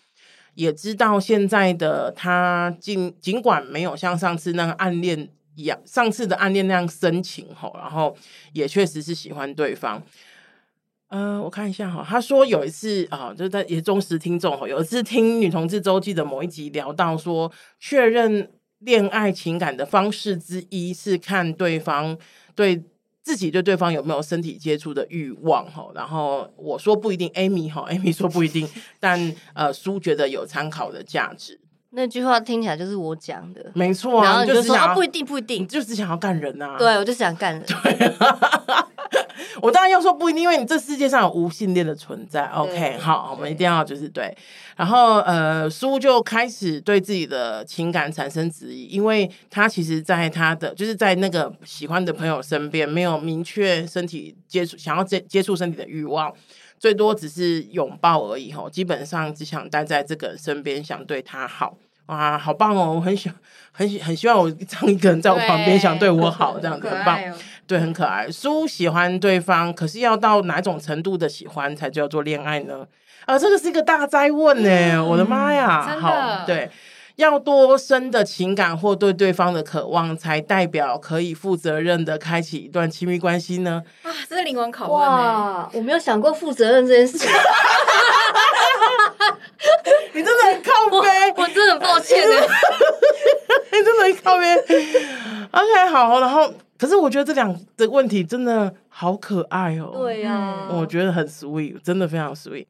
[0.54, 8.16] 也知道现在的他尽尽管没有像上次那个暗恋一样，上次的暗恋那样深情吼，然后
[8.52, 10.02] 也确实是喜欢对方。
[11.08, 22.16] 嗯、我看一下哈，他说有一次啊，就是在也忠实听众哈，有一次听女同志周记的某一集聊到说，确认恋爱情感的方式之一是看对方
[22.54, 22.82] 对
[23.22, 28.68] 自己对对方有没有身体接触的欲望哈，然后我说不一定，Amy 哈，Amy 说不一定，
[28.98, 31.60] 但呃，叔觉得有参考的价值。
[31.94, 36.78] 那句话听起来就是我讲的，没错啊，然后你就说不一定，不一定，你就是想要干人呐、啊。
[36.78, 37.62] 对，我就想干人。
[37.64, 38.12] 对，
[39.62, 42.46] 我当然要说不一定，因为你这世界上有无性恋的存在。
[42.46, 44.36] OK，好，我们一定要就是对。
[44.76, 56.34] 然后呃，苏就开始对自己的情感产生质疑，因为他其实在他的就是在那个喜欢的朋友身边，没有明确身体接触，想要接接触身体的欲望，
[56.80, 58.50] 最多只是拥抱而已。
[58.50, 61.78] 吼，基本上只想待在这个人身边，想对他好。
[62.06, 62.94] 哇，好棒哦！
[62.96, 63.30] 我很喜
[63.70, 67.34] 很喜很希望我这样一个人在我旁边，想对我好，这样子很棒，哦、
[67.66, 68.30] 对，很可爱。
[68.30, 72.86] 苏喜欢对方，可是要到哪种程度的喜欢才叫做恋爱呢？
[73.24, 74.68] 啊，这个是一个大哉问呢！
[74.68, 76.68] 嗯、我的妈呀，真的好，对，
[77.16, 83.82] 要多深的情感或对对方的渴望，才代表可以负责任的开启一段亲密关系呢？
[84.02, 85.70] 啊，这是灵魂拷问哇！
[85.72, 87.18] 我没有想过负责任这件事。
[90.14, 92.34] 你真的很靠北，我真的很抱歉呢。
[93.72, 94.44] 你真的很靠北。
[95.52, 96.52] OK，好，然后，
[96.82, 99.92] 可是我觉得这两的问题真的好可爱哦。
[99.94, 102.66] 对呀、啊，我觉得很 sweet，真的非常 sweet。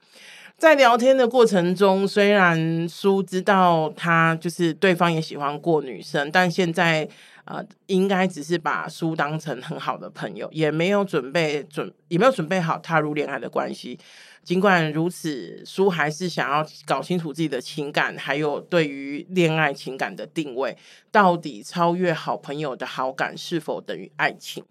[0.59, 7.09] 在聊天的过程中，虽然苏知道他就是对方也喜欢过女生，但现在
[7.47, 13.99] 呃，应该只是把苏当成很好的朋友，也没有准备准，也没有准备好踏入恋爱的关系。
[14.45, 20.77] 尽管如此，书还是想要搞清楚自己的情感，还有对于恋爱情感的定位，
[21.13, 24.65] 到底超越好朋友的好感是否等于爱情？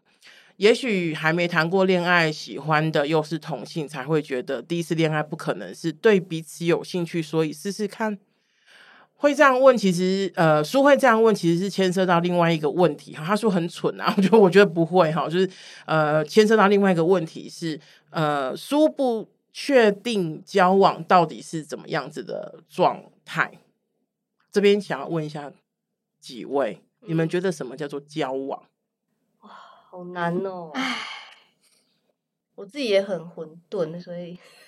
[0.58, 8.20] 也许还没谈过恋爱，喜欢的又是同性，才会觉得第一次恋爱不可能是对彼此有兴趣，所以试试看。
[9.16, 13.24] 会这样问，其实呃，书会这样问，其实是牵涉到另外一个问题哈。
[13.26, 15.50] 他说很蠢啊， 我觉得我觉得不会哈，就是
[15.86, 19.30] 呃，牵涉到另外一个问题是呃，书不。
[19.54, 23.60] 确定交往到底是怎么样子的状态？
[24.52, 25.52] 这边想要问一下
[26.20, 28.64] 几位，嗯、你们觉得什么叫做交往？
[29.42, 29.50] 哇，
[29.90, 30.72] 好难哦！
[32.56, 34.38] 我自己也很混沌，所以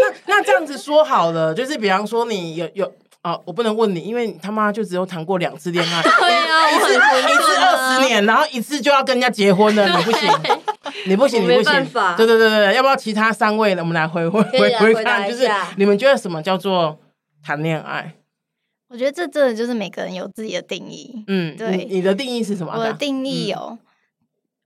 [0.00, 10.30] 那那这样子说好了，就是比方说你有有啊，我不能问你，因为你他妈就只有谈过两次恋爱， 对啊，一次一次二十年，然后一次就要跟人家结婚了，你不行。
[11.06, 11.84] 你不行，你不行。
[12.16, 13.82] 对对对对，要不要其他三位呢？
[13.82, 16.98] 我们来回 回回回看，就是你们觉得什么叫做
[17.42, 18.14] 谈恋爱？
[18.88, 21.24] 我觉得这真的就是每个人有自己的定义。
[21.26, 22.72] 嗯，对，你，的定义是什么？
[22.76, 23.78] 我的定义有，嗯、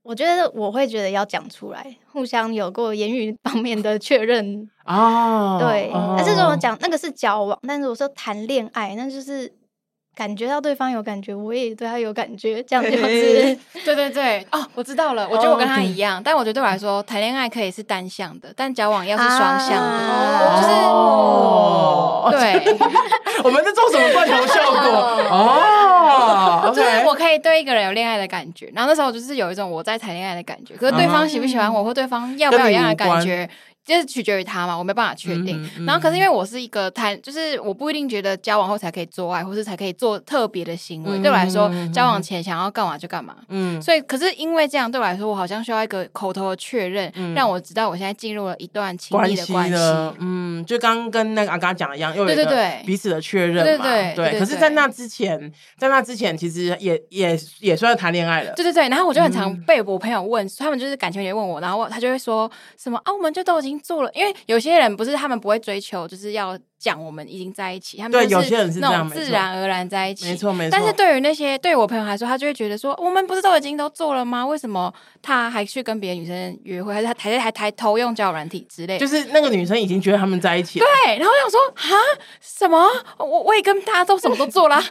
[0.03, 4.69] 我觉得我会觉得要讲出来，互相有过言语方面的确认。
[4.85, 5.91] 哦，对。
[5.91, 9.51] 哦、但是如果讲那个是交往，但是我说谈恋爱，那就是。
[10.19, 12.91] 感觉到对方有感觉，我也对他有感觉，这样子。
[12.91, 13.55] 对
[13.95, 15.25] 对对，哦，我知道了。
[15.31, 22.77] 我觉得我跟他一样，但我觉得对我来说，谈恋爱可以是单向的，但交往要是双向的，就是哦，对。
[23.41, 24.81] 我们在做什么罐头效果？
[25.31, 33.49] 哦，就是我可以对一个人有恋爱的感觉，然后那时候就是有一种我在谈恋爱的感觉，可是对方喜不喜欢我，或对方要不要有一样的感觉。
[33.89, 35.59] 就是取决于他嘛，我没办法确定。
[35.63, 41.17] 嗯嗯、然后，可是因为我是一个谈，就是我不一定觉得交往后才可以做爱，或是才可以做特别的行为。
[41.17, 43.35] 嗯、对我来说，嗯、交往前想要干嘛就干嘛。
[43.47, 49.75] 嗯，所以可是因为这样，对我来说，我好像需要一个口头的确认，嗯、让我知道我现在进入了一段亲密的关系。
[50.19, 53.83] 嗯，就刚刚跟那个阿刚讲的一样，又有一个彼此的确认嘛。
[53.83, 54.39] 对对。
[54.39, 58.53] 可是，在那之前，在那之前，其实也也也算谈恋爱了。
[58.53, 58.87] 对对对。
[58.87, 63.78] 然后我就很常被我朋友问，嗯、他们就是感情也问我，然后他就会说什么啊，我们就都已经。
[63.79, 70.71] 做了，因为有些人不是他们不会追求，就是要讲我们已经在一起，他们对有些人是那种自然而然在一起，没错没错。
[70.71, 74.45] 但是对于那些对我朋友来说，他就会觉得说，我们不是都已经都做了吗？
[74.45, 78.97] 为什么他还去跟别的女生约会，还是他还还抬头用交友软体之类？
[78.97, 81.17] 就是那个女生已经觉得他们在一起了，对。
[81.17, 81.95] 然后我想说，哈，
[82.41, 82.89] 什么？
[83.17, 84.81] 我我也跟大家都什么都做了。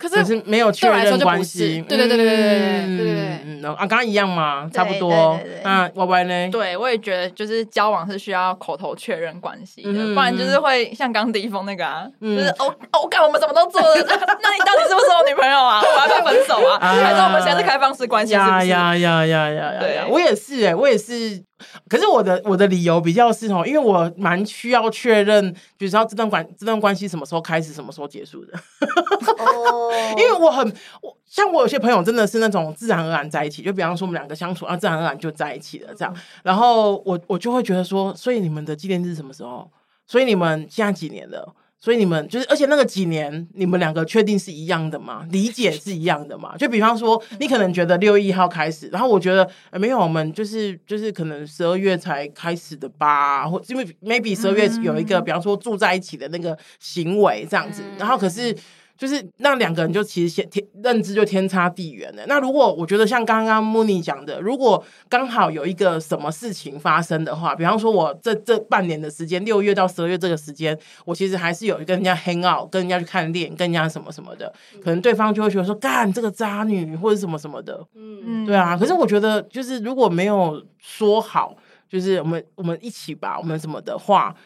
[0.00, 4.66] 可是，可是没有确认关系，对对对对对对对对啊，刚刚一样嘛？
[4.72, 5.38] 差不多。
[5.62, 6.50] 那 Y Y 呢？
[6.50, 15.82] 对，我也觉得就是交往是需要口头确认关系的，不然就是会像刚第一封那个啊，就是哦哦，我看我们什么都做了，那你到底是不是我女朋友啊？
[15.82, 16.78] 我还没分手啊？
[16.80, 18.32] 还是我们现在是开放式关系？
[18.32, 19.80] 呀呀呀呀呀呀！
[19.80, 21.42] 对，我也是哎，我也是。
[21.88, 28.58] 可是我的我的理由比较是哦，因为我蛮需要确认，比如说这段关这段关系什么时候开始，什么时候结束的。
[29.38, 30.66] 哦， 因为我很
[31.02, 36.14] 我像我有些朋友真的是那种自然而然在一起，就比方说我们两个相处啊，自然而然就在一起了这样。
[36.42, 39.70] 然后我我就会觉得说，所以你们的纪念日什么时候？
[40.06, 41.54] 所以你们现在几年了？
[41.80, 45.26] 所以你们就是，而且那个几年，你们两个确定是一样的吗？
[45.30, 46.54] 理解是一样的吗？
[46.58, 58.54] 就比方说，你可能觉得六月一号开始，然后我觉得、欸、没有，我们就是就是可能十二月才开始的吧，或因为 maybe 十二月有一个，比方说住在一起的那个行为这样子，然后可是。
[59.00, 62.22] 就是那两个人就其实先天认知就天差地远了。
[62.26, 74.52] 那如果我觉得像刚刚 Mooney 讲的，如果刚好有一个什么事情发生的话，比方说我这这半年的时间，六月到十二月这个时间，我其实还是有跟人家 hang out，跟人家去看电影，跟人家什么什么的，
[74.84, 78.76] 可能对方就会觉得说干这个渣女或者什么什么的，嗯，对啊。
[78.76, 81.56] 可是我觉得就是如果没有说好，
[81.88, 84.36] 就是我们我们一起吧，我们什么的话。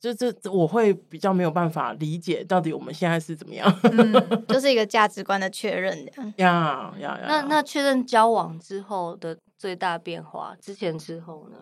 [0.00, 5.94] 就这，我会比较没有办法理解到底我们现在是怎么样，嗯、就是一个价值观的确认。
[6.36, 7.20] 呀呀呀！
[7.28, 11.58] 那那确认交往之后的最大变化，之前之后呢？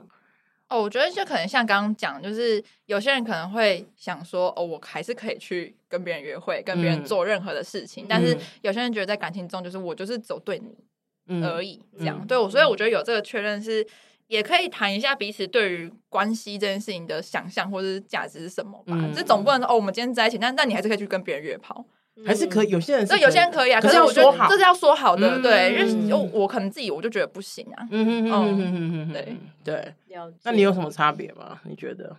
[0.69, 8.05] 哦，我觉得就可能像刚刚讲，就是有些人可能会想说，哦，我还是可以去跟别人约会，跟别人做任何的事情。
[8.05, 12.49] 嗯、但是有些人觉得在感情中，就是我就是走对你而已，嗯、这样、嗯、对我。
[12.49, 13.85] 所以我觉得有这个确认是。
[14.29, 18.95] 也可以谈一下彼此对于关系这件事情的想象或者是价值是什么吧。
[18.95, 21.85] 嗯、这总不能说哦，我们今天在一起，但但你还是可以去跟别人约炮，
[22.25, 22.69] 还是可以。
[22.69, 23.81] 有些人，对有些人可以啊。
[23.81, 27.89] 可是我觉得这是要说好的，对，因为我可能自己我就觉得不行啊。
[27.91, 29.95] 嗯嗯嗯对对。
[30.45, 31.61] 那你有什么差别吗？
[31.65, 32.17] 你觉得？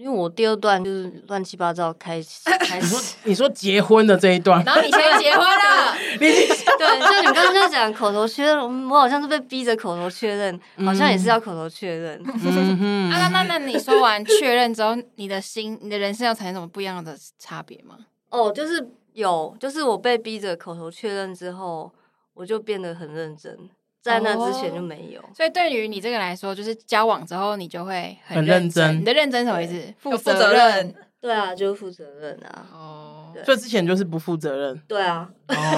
[0.00, 12.18] 因为我第二段就是乱七八糟开始开始，你说你说结婚的这一段，然后你先结婚了， 你对，就你刚刚就讲口头确认，我好像是被逼着口头确认，好像也是要口头确认。
[13.12, 17.98] 啊，那那那你说完确认之后，你的心，你的人生要产生什么不一样的差别吗？
[18.30, 21.92] 哦，就是有，就是我被逼着口头确认之后，
[22.32, 23.68] 我就变得很认真。
[24.02, 29.00] 在那之前就没有，所以对于你这个来说，就是交往之后你就会很认真。
[29.00, 29.94] 你的认真什么意思？
[29.98, 30.94] 负责任。
[31.20, 32.64] 对啊，就是负责任啊。
[32.72, 34.80] 哦，所以之前就是不负责任。
[34.88, 35.28] 对啊，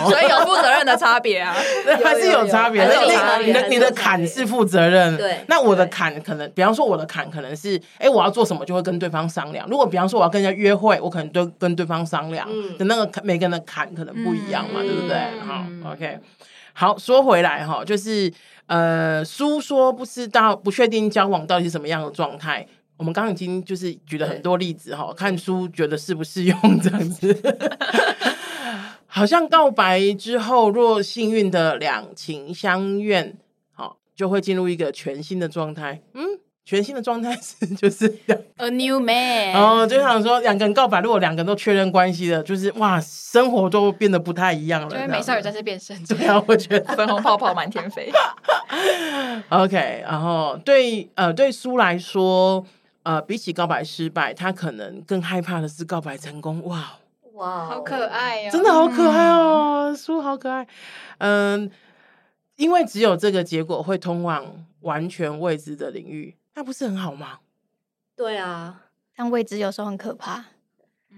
[0.08, 1.52] 所以有负责任的差别啊，
[2.04, 2.84] 还是有差别。
[3.44, 5.40] 你的你的坎是负责任，对。
[5.48, 9.66] 那我的坎可能，比方说我的坎可能是，哎，我要做什么就会跟对方商量。
[9.68, 12.48] 如果比方说我要跟人家约会，我可能都跟对方商量。
[12.78, 15.18] 的那个每个人的坎可能不一样嘛，对不对？
[15.44, 16.20] 好，OK。
[16.72, 18.32] 好，说回来哈，就是
[18.66, 22.66] 呃，书说不知道，不确定交往到底是什么样的状态。
[22.96, 27.56] 我们刚刚已经就是举了很多例子哈，看书觉得适不适用这样子。
[29.06, 33.36] 好像告白之后，若幸运的两情相愿，
[33.72, 36.00] 好，就会进入一个全新的状态。
[36.14, 36.24] 嗯。
[36.64, 38.06] 全新的状态是 就是
[38.56, 39.52] ，a new man。
[39.54, 44.94] 哦，就想说两个人告白，如果两个人都确认关系了，就是哇，生活都变得不太一样了。
[44.94, 48.12] 因为美少女战士变身， 对啊，我觉得 粉红泡泡满天飞。
[49.48, 52.64] OK，然后对呃对苏来说，
[53.02, 56.62] 呃比起告白失败，他可能更害怕的是告白成功。
[56.64, 56.92] 哇
[57.34, 60.66] 哇，好可爱哦，真的好可爱哦，苏、嗯、好可爱。
[61.18, 61.68] 嗯，
[62.56, 64.44] 因为只有这个结果会通往
[64.82, 66.36] 完全未知的领域。
[66.54, 67.38] 那不是很好吗？
[68.16, 68.82] 对啊，
[69.16, 70.44] 但未知有时候很可怕。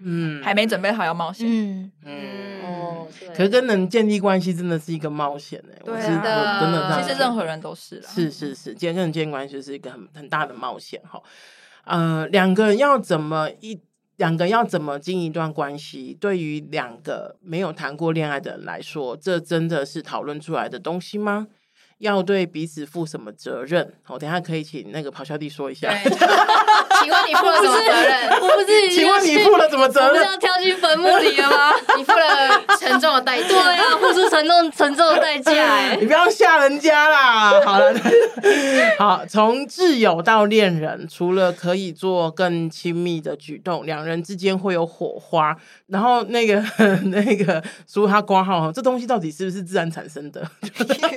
[0.03, 1.47] 嗯，还没准备好要冒险。
[1.49, 5.79] 嗯嗯哦，可是跟人建立关系真的是一个冒险哎。
[5.85, 8.11] 对的，真的，其实任何人都是啦。
[8.11, 11.23] 是是是，今天跟人建立关系是一个很很大的冒险哈。
[11.85, 13.81] 呃，两个人要怎么一
[14.17, 16.17] 两个要怎么经营一段关系？
[16.21, 21.47] 对于两个没有谈过恋爱的人来说，这真的是讨论出来的东西吗？
[21.99, 23.95] 要对彼此负什么责任？
[24.09, 25.93] 我，等下可以请那个咆哮帝说一下。
[27.01, 28.31] 请问你负了什么责任？
[28.41, 30.25] 我不是，请问你负了什么责任？
[30.25, 31.73] 要跳进坟墓里了吗？
[31.97, 35.53] 你付了沉重的代价，对，啊付出沉重沉重的代价。
[35.53, 37.61] 哎， 你不要吓人家啦！
[37.65, 37.93] 好了，
[38.99, 45.57] 好，从挚友到恋人，除了可以做更亲密的举动，两人之间会有火花。
[45.87, 46.63] 然后那个
[47.05, 50.43] 那个说他挂号，这东西到底是不是自然产生的？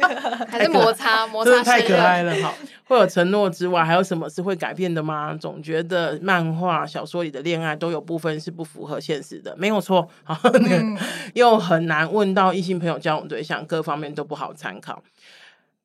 [0.48, 1.64] 还是摩擦摩擦？
[1.64, 2.54] 太可爱了哈！
[2.86, 5.34] 会有承诺之外，还有什么是会改变的吗？
[5.36, 10.10] 总觉得漫画小说里的恋爱都有部分是不符合现实的，没有错。
[10.26, 10.98] 嗯、
[11.34, 15.02] 又很难问到异性朋友交往对象，各方面都不好参考。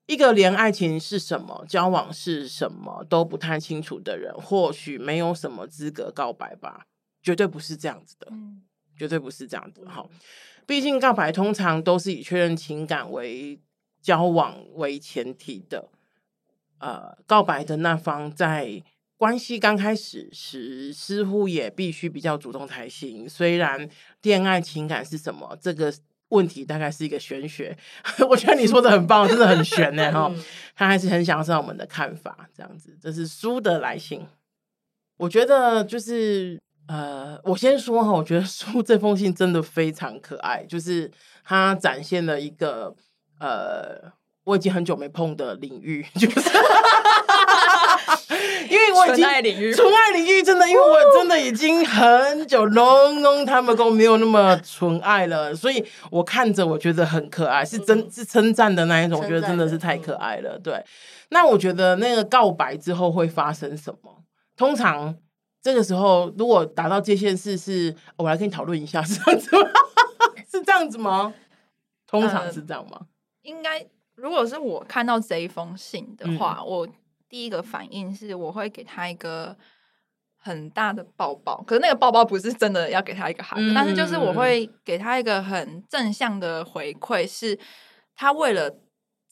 [0.06, 6.86] 一个连爱情是什么、交往是什么都不太清楚的人，或许没有什么资格告白吧？
[7.22, 8.62] 绝对不是这样子的，嗯、
[9.02, 9.84] 绝对不是这样子。
[9.84, 10.06] 哈，
[10.64, 13.58] 毕竟告白通常都是以确认情感为
[14.00, 15.88] 交往为前提的。
[16.78, 18.80] 呃，告白的那方在
[19.16, 23.28] 关系刚开始时，似乎也必须比较主动才行。
[23.28, 23.88] 虽然
[24.22, 25.92] 恋爱情感是什么这个
[26.28, 27.76] 问题，大概是一个玄学。
[28.30, 30.12] 我觉得你说的很棒，真的很玄呢。
[30.12, 30.32] 哈，
[30.76, 32.96] 他还是很想知道我们的看法，这样子。
[33.02, 34.24] 这是书的来信。
[35.18, 41.10] 我觉得就是呃，我先说哈，我觉得书这封信真的非常可爱，就是
[41.44, 42.94] 它展现了一个
[43.38, 44.12] 呃，
[44.44, 46.50] 我已经很久没碰的领域，就是。
[48.68, 60.58] 因为我已经纯爱领域，纯爱领域真的，因为我真的已经很久 long long time ago 没有那么纯爱了，所以我看着我觉得很可爱，是真是称赞的那一种，我觉得真的是太可爱了。
[60.58, 60.82] 对，
[61.28, 64.22] 那我觉得那个告白之后会发生什么？
[64.56, 65.14] 通常
[65.62, 69.70] 这个时候如果达到界限是是，我来跟你讨论一下，是 这样子吗？
[70.50, 71.34] 是这样子吗？
[72.06, 72.98] 通常是这样吗？
[73.00, 73.06] 呃、
[73.42, 73.86] 应该，
[74.16, 76.88] 如果是我看到这一封信的话，嗯、我。
[77.28, 79.56] 第一个反应是，我会给他一个
[80.36, 87.58] 很大的抱抱，可是那个抱抱不是真的要给他一个好，嗯、但是就是我会给他一个很正向的回馈，是
[88.14, 88.70] 他为了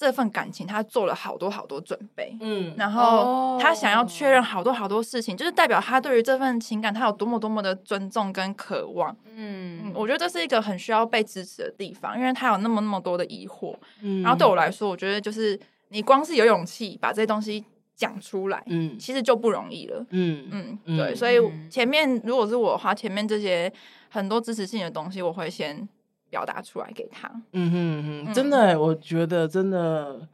[0.00, 17.62] 这份感情，他做了好多好多准备，嗯，然后他想要确认好多好多事情，就是代表他对于这份情感，他有多么多么的尊重跟渴望，嗯，我觉得这是一个很需要被支持的地方，因为他有那么那么多的疑惑，嗯，然后对我来说，我觉得就是你光是有勇气把这些东西。
[17.96, 20.78] 讲出来，嗯，其实就不容易了，嗯。
[20.86, 21.38] 嗯，对，所以
[21.68, 23.70] 前面如果是我的话，前面这些
[24.08, 25.86] 很多支持性的东西，我会先
[26.30, 30.26] 表达出来给他，嗯哼哼，真的，我觉得真的，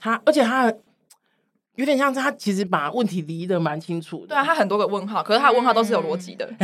[0.00, 0.72] 他而且他
[1.76, 6.46] 有点像是他其实把问题理得蛮清楚的，对啊，他很多个问号，可是他的问号都是有逻辑的，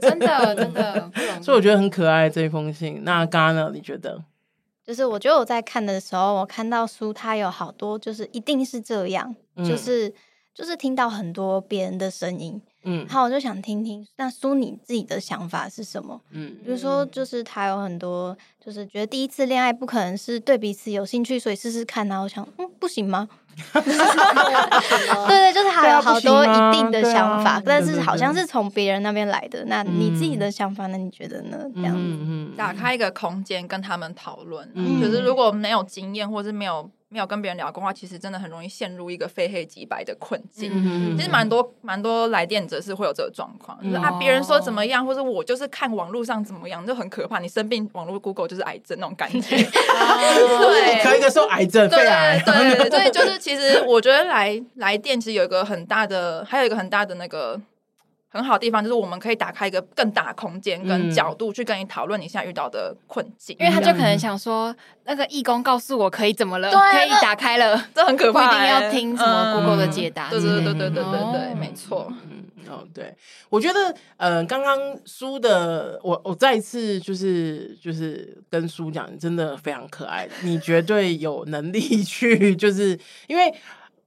[0.00, 1.10] 真的真的，
[1.42, 3.02] 所以我觉得很可爱这一封信。
[3.04, 3.70] 那刚刚呢？
[3.74, 4.22] 你觉得？
[4.84, 10.12] 就是我觉得我在看的时候，我看到书，它有好多就是一定是这样，嗯、就是
[10.54, 16.20] 就是听到很多别人的声音，嗯，好我就想听听，那苏你自己的想法是什么？
[16.30, 23.28] 嗯，比如说就是他有很多，就是觉得第一次恋爱不可能是对彼此有兴趣，所以试试看，然后我想，嗯，不行吗？
[23.72, 23.82] 对
[25.28, 29.64] 对，就是还有好多一定的想法，但是好像是从别人那边来的。
[29.66, 30.98] 那你自己的想法呢？
[30.98, 31.58] 你觉得呢？
[31.76, 34.68] 这样子，打开一个空间跟他们讨论。
[35.00, 36.90] 可是如果没有经验，或是没有。
[37.14, 40.68] 没有跟别人聊过话，其实真的很容易陷入一个非黑即白的困境。
[40.74, 47.38] 嗯、其实蛮多蛮多来电者是会有这个状况，嗯、就是啊，别人说怎么样，或者我就是看网络上怎么样，就很可怕。
[47.38, 49.54] 你生病，网络 Google 就是癌症那种感觉。
[49.62, 57.60] 对，可以个说癌症，对啊，对对对，就是其实我觉得来来电其实有一个很大的，还有一个很大的那个。
[58.34, 64.74] 很好的地方就是我们可以打开一个更大的空间跟角度去跟你讨论你现在遇到的困境，因为他就可能想说，
[65.04, 70.28] 那个义工告诉我可以怎么了，可以打开了，这很可怕，不一定要听什么 Google 的解答。
[70.30, 72.12] 对对对对对对对，没错。
[72.28, 73.14] 嗯，哦，对，
[73.48, 74.76] 我觉得，呃，刚刚
[75.06, 83.54] 书的，我我再一次就是就是跟书讲，你真的非常可爱，你绝对有能力去， 就是因为，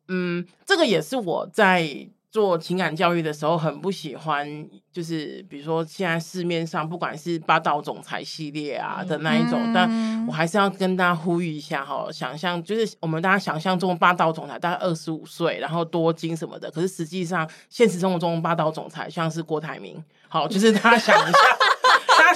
[0.09, 2.09] 嗯，这个也是我在。
[2.37, 4.47] 做情感教育的时候，很不喜欢，
[4.93, 21.39] 就是比如说现在市面上不管是霸道总裁系列啊的那一种，嗯、但我还是要跟大家呼吁一下哈，想象就是我们大家想象中霸道总裁大概二十五岁，然后多金什么的，可是实际上现实生活中霸道总裁像是郭台铭，好，就是大家想一下。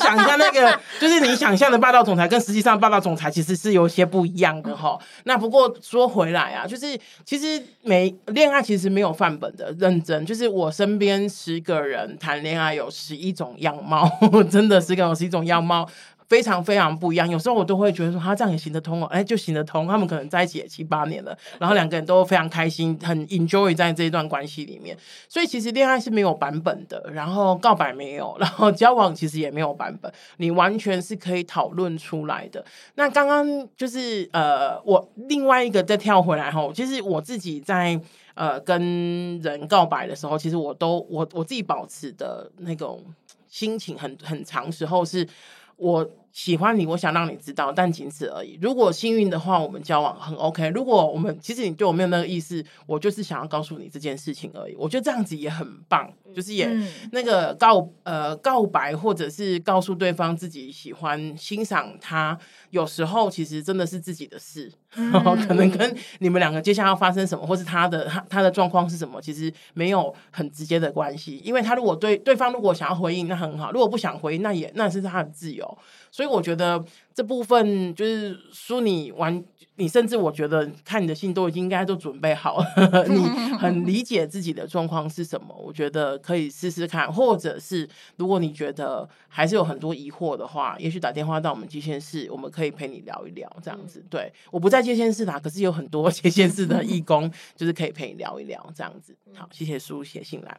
[0.01, 4.97] 想一下，那个 就是你想象的霸道总裁，跟实际上霸道总裁其实是有些不一样的哈。
[5.23, 14.09] 那不过说回来啊，就是其实没恋爱其实没有范本的，认真就是我身边十个人谈恋爱有十一种样貌，
[14.49, 15.87] 真的十个有十一种样貌。
[16.31, 19.85] 非常非常不一样，有时候我都会觉得说他这样也行得通哦，哎，就行得通。
[19.85, 24.97] 他们可能在一起也七八年了，然后两个人都非常开心，很 enjoy 在这一段关系里面。
[25.27, 32.63] 所以其实恋爱是没有版本的，然后告白没有， 然后交往其实也没有版本，你完全是可以讨论出来的。
[32.95, 37.99] 那刚刚就是呃，我另外一个再跳回来哈，其实我自己在
[38.35, 43.03] 呃跟人告白的时候，其实我都我我自己保持的那种
[43.49, 45.27] 心情很很长时候是
[45.75, 46.09] 我。
[46.31, 48.57] 喜欢你，我想让你知道，但仅此而已。
[48.61, 50.69] 如果幸运的话，我们交往很 OK。
[50.69, 54.75] 如果我们其实你对我没有那个意思，我就是想要告诉你这件事情而已。
[54.75, 56.69] 我觉得这样子也很棒，就是也
[57.11, 62.37] 那个告呃告白，或者是告诉对方自己喜欢欣赏他。
[62.69, 65.11] 有时候其实真的是自己的事， 嗯、
[65.47, 71.41] 可能跟你们两个接下来要发生什么，或是他的他他的状况是什么，其实没有很直接的关系。
[71.43, 75.77] 因为他如果对对方如果想要回应，那很好；如果不想回应，那也那是他的自由。
[76.09, 76.81] 所以我觉得
[77.13, 79.43] 这部分就是说你完，
[79.81, 83.25] 你甚至我觉得看你的信都已经应该都准备好了， 你
[83.57, 85.55] 很理解自己的状况是什么。
[85.55, 94.05] 我觉得可以试试看，或者是如果你觉得还是有很多疑惑的话，也许打电话到我们接线室，我们可以陪你聊一聊这样子。
[94.07, 99.15] 对，我不在接线室啦，可是有很多 接线室的义工，就是可以陪你聊一聊这样子。
[99.33, 100.55] 好，谢谢书写信来。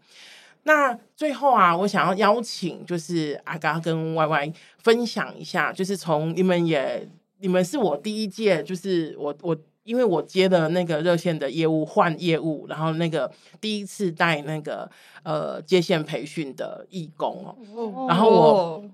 [0.65, 7.09] 那最后啊，我想要邀请就是阿嘎跟 Y Y 分享一下，就是从你们也
[7.43, 13.29] 你们是我第一届，就是我我因为我接的那个热线的业务换业务，然后那个
[13.61, 14.89] 第一次带那个
[15.25, 18.85] 呃接线培训的义工哦，然后我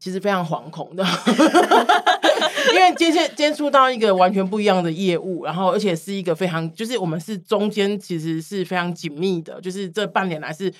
[0.00, 1.04] 其实非常惶恐的。
[2.74, 10.72] 因为接接接触到一个完全不一样的业务，然后而且是一个非常，就是我们是中间其实是非常紧密的，就是这半年来是。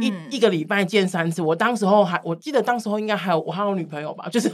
[0.00, 4.48] 一、嗯、一个礼拜见三次，我当时候还我记得当时候应该还有我还有女朋友吧， 就是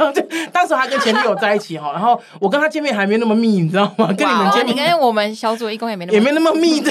[0.51, 4.07] 当时候还跟前女友在一起哈，然后我跟他见面还没那么密，你知道吗？
[4.16, 6.91] 跟你们见面，你跟我们小组义工也没那么也没那么密的，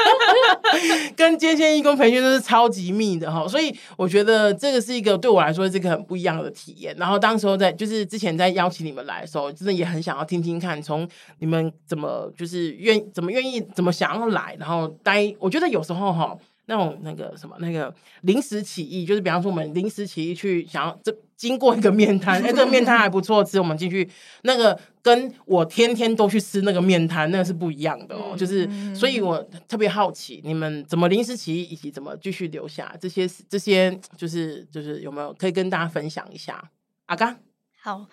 [1.14, 6.94] 跟接线义工培训都是超级密的哈，所以我觉得这个是一个对我来说是一个很不一样的体验。
[6.96, 11.06] 然后当时候在就是之前在邀请你们来的时候，真的也很想要听听看，从
[11.40, 15.30] 你们怎么就是愿怎么愿意怎么想要来，然后待。
[15.38, 16.34] 我觉得有时候哈。
[16.70, 24.08] 那种那个什么那个临时起意，就是比方说我们临时起意去想要这经过一个面摊，哎、欸，这个面摊还不错吃，我们进去
[24.42, 28.36] 那个跟我天天都去吃那个面摊，那个是不一样的哦。
[28.36, 36.70] 就是，所以我特别好奇，你们怎么临时起意，以及怎么继续留下这些这些，就是就是有没有可以跟大家分享一下？
[37.06, 37.36] 阿刚，
[37.82, 38.06] 好，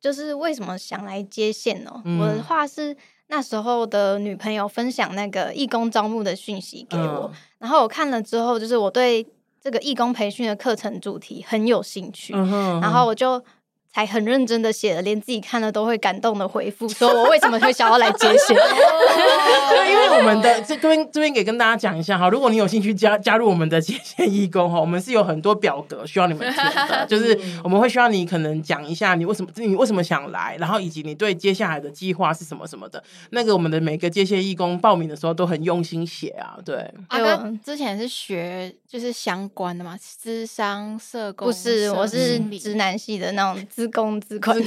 [0.00, 2.00] 就是为什么想来接线哦？
[2.04, 2.96] 嗯、我的话是。
[3.28, 9.26] 那时候的女朋友分享那个义工招募的讯息给我，嗯、然后我看了之后，就是我对
[9.60, 13.42] 这个义工培训的课程主题很有兴趣，嗯哼嗯哼，然后我就。
[13.92, 18.56] 还很认真的写了，连自己看了都会感动的回复，说我为什么会想要来接线？
[18.56, 33.02] 对，因为我们的这这边这边给跟大家讲一下哈，如果你有兴趣加加入我们的接线义工哈，我们是有很多表格需要你们填的，就是我们会需要你可能讲一下你为什么你为什么想来，然后以及你对接下来的计划是什么什么的。
[33.30, 36.92] 那个我们的每个接线义工报名的时候都很用心写啊，对。
[37.08, 41.46] 阿哥之前是学就是相关的嘛，智商社工？
[41.48, 44.56] 不是，我是直男系的那种自工自困，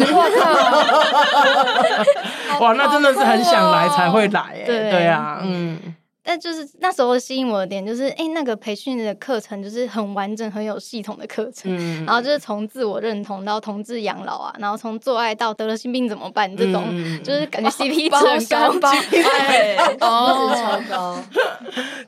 [2.60, 5.96] 哇，那真的是很想来才会来哎，对，对啊，嗯。
[6.22, 11.76] 但就是那时候吸引我的点，就是哎、欸，那个培训的课程就是很完整、很有系统的课程。
[11.76, 21.20] 嗯、然后就是从自我认同到同志养老啊，然后从做爱到得了性病怎么办这种，嗯、就是感觉 CP 值很高，对， 哦， 超高，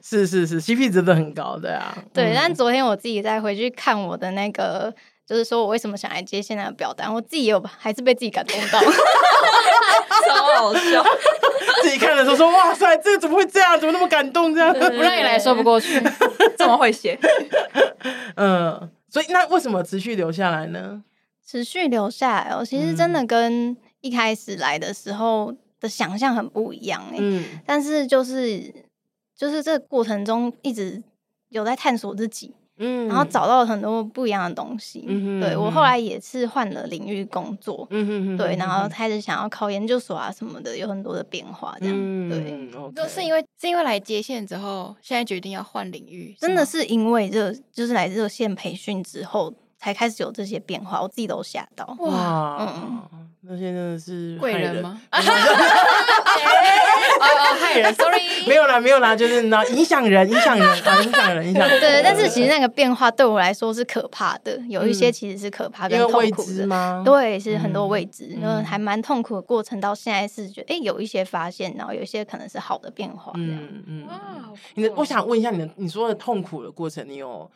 [0.03, 1.97] 是是是，CP 值都很高的啊。
[2.13, 4.93] 对，嗯、但昨天我自己再回去看我的那个。
[5.31, 8.81] 就是说我为什么想来接现在的表单，我自己也有还是被自己感动到，
[10.27, 11.01] 超好笑。
[11.81, 13.79] 自己看的时候说：“哇塞，这个怎么会这样？
[13.79, 14.53] 怎么那么感动？
[14.53, 16.01] 这样不让你来说不过去，
[16.59, 17.17] 这么会写。”
[18.35, 21.01] 嗯，所以那为什么持续留下来呢？
[21.47, 27.17] 持续留下来哦，其实真的跟一开始来的时候的想象很不一样哎。
[27.17, 28.83] 嗯，但是就是
[29.33, 31.01] 就是这个过程中一直
[31.47, 32.53] 有在探索自己。
[32.81, 35.05] 嗯，然后找到了很多不一样的东西。
[35.07, 37.87] 嗯哼，对，我后来也是换了领域工作。
[37.91, 41.75] 嗯哼，对，然后开始想要考研究所啊什么的，有很多的变化。
[41.79, 51.85] 这样，嗯、对，就是因为是因为来接线之后，现在决定要换领域，真的是因为热，就是来热线培训之后才开始有这些变化，我自己都吓到。
[51.99, 53.01] 哇，嗯。
[53.43, 55.01] 那些真的是贵人吗？
[55.11, 55.17] 哦
[57.19, 61.79] 哦，害人，sorry，没有啦，没有啦，就是那 影响人，影响人啊，影响人，影响人。
[61.79, 67.01] 对，但是其实那个变化对我来说是可怕的，有一些其实是可怕跟痛苦的吗？
[67.05, 69.79] 对，是很多未知，然后还蛮痛苦的过程。
[69.79, 73.31] 到现在是觉得，哎，有一些发现，然后有一些可能是好的变化。
[73.35, 74.07] 嗯嗯。
[74.07, 74.19] 哇，
[74.75, 77.49] 你的，我想问一下你的，你说的痛苦的过程，你有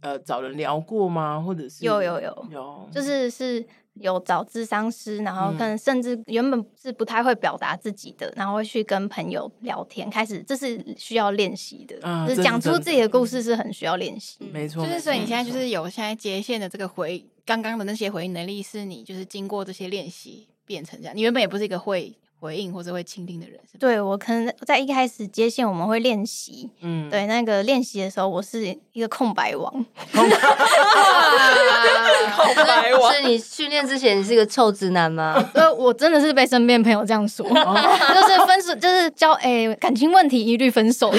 [0.00, 1.40] 呃找人聊过吗？
[1.40, 3.64] 或者是有有有有，就是是。
[4.00, 14.38] 有找智商师，然后跟甚至原本是不太会表达自己的，嗯、然后会去跟朋友聊天，开始这是需要练习的，嗯、就是讲出自己的故事是很需要练习。
[14.52, 21.16] 没错，就是所以你现在就是有现在接线的这个回刚刚的那些回应能力，是你就是经过这些练习变成这样。
[21.16, 22.16] 你原本也不是一个会。
[22.38, 29.70] 回应或者会倾听的人对，我可能在一开始接线，我们会练习，嗯，对，那个练习的时候，我是一个空白王，
[30.12, 30.28] 空
[32.54, 35.42] 白 王，是你训练之前你是一个臭直男吗？
[35.54, 41.12] 呃，我真的是被身边朋友这样说，就是分手，就是交哎感情问题一律分手。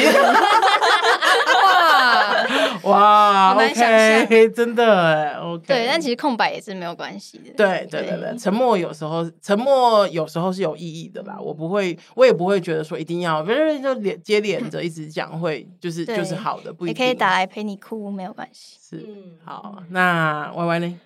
[2.89, 5.65] 哇，好难想象， 真的，OK。
[5.67, 7.51] 对，但其实空白也是没有关系的。
[7.55, 11.37] 对，对，对，对，沉默有时候，沉默有时候是有意义的吧。
[11.39, 17.05] 我不会，我也不会觉得说一定要，不是就连接连着一直讲会，就是就是好的，不一定。
[17.05, 18.77] 也可以打来陪你哭，没有关系。
[18.81, 19.05] 是，
[19.43, 20.99] 好，那 Y Y 呢？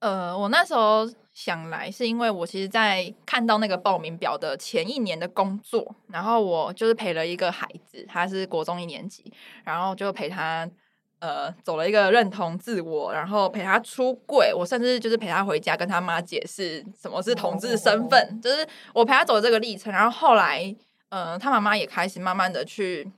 [0.00, 9.32] 呃，我那时候想来，是因为我其实，在看到那个报名表的前一年的工作，然后我就是陪了一个孩子，他是国中一年级，
[9.64, 10.68] 然后就陪他
[11.26, 20.74] 呃走了一个认同自我，然后陪他出柜，我甚至就是陪他回家跟他妈解释什么是同志身份，哦、就是我陪他走这个历程，然后后来
[21.08, 23.10] 呃他妈妈也开始慢慢的去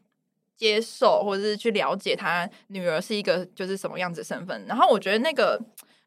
[0.57, 5.61] 接受或者是去了解他女儿是一个就是什么样子身份，然后我觉得那个。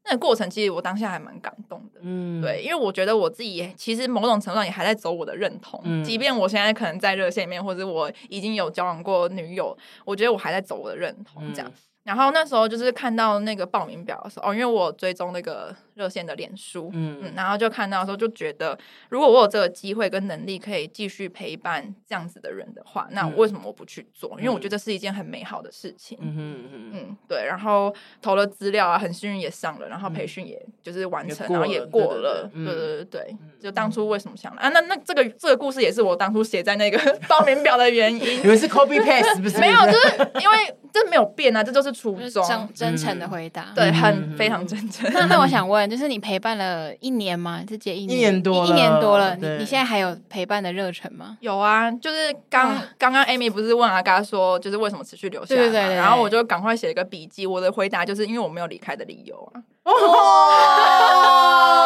[0.04, 11.70] 那个过程其实我当下还蛮感动的，嗯，对，因为我觉得我自己其实某种程度上也还在走我的认同，嗯，即便我现在可能在热线里面，或者我已经有交往过女友，我觉得我还在走我的认同，这样。
[11.70, 11.74] 嗯
[12.04, 18.78] 然后那时候就是看到那个报名表的时候，哦，因为我追踪那个热线的脸书，嗯，嗯，然后就看到的时候就觉得，
[19.10, 24.32] 如果我有这个机会跟能力可以继续陪伴这样子的人的话，那为什么我不去做？
[24.38, 26.18] 嗯、因为我觉得这是一件很美好的事情。
[26.22, 27.46] 嗯嗯对。
[27.46, 32.50] 然后投了资料啊，很幸运也上了，然后培训也就是完成，然后也过了。
[32.52, 34.70] 对对对对，就当初为什么想了啊？
[34.70, 36.98] 那那这个这个故事也是我当初写在那个
[37.30, 38.42] 报名表的原因。
[38.42, 39.60] 你们是 copy paste 是不是？
[39.60, 42.70] 没有，就是因为这没有变啊，这就是初衷。
[42.74, 45.10] 真诚的回答，对，很非常真诚。
[45.14, 47.62] 那那我想问，就是你陪伴了一年吗？
[47.68, 49.36] 这接一年，一年多，一年多了。
[49.36, 51.38] 你你现在还有陪伴的热忱吗？
[51.42, 55.62] 有啊，就是刚刚刚 Amy 不是问阿嘎说，就是为什么持续留下来？
[55.62, 55.96] 对对对。
[55.96, 59.62] 然后我就赶快写一个笔记，我的回答就是因为我没有离开的理由啊。
[59.84, 59.92] 哦，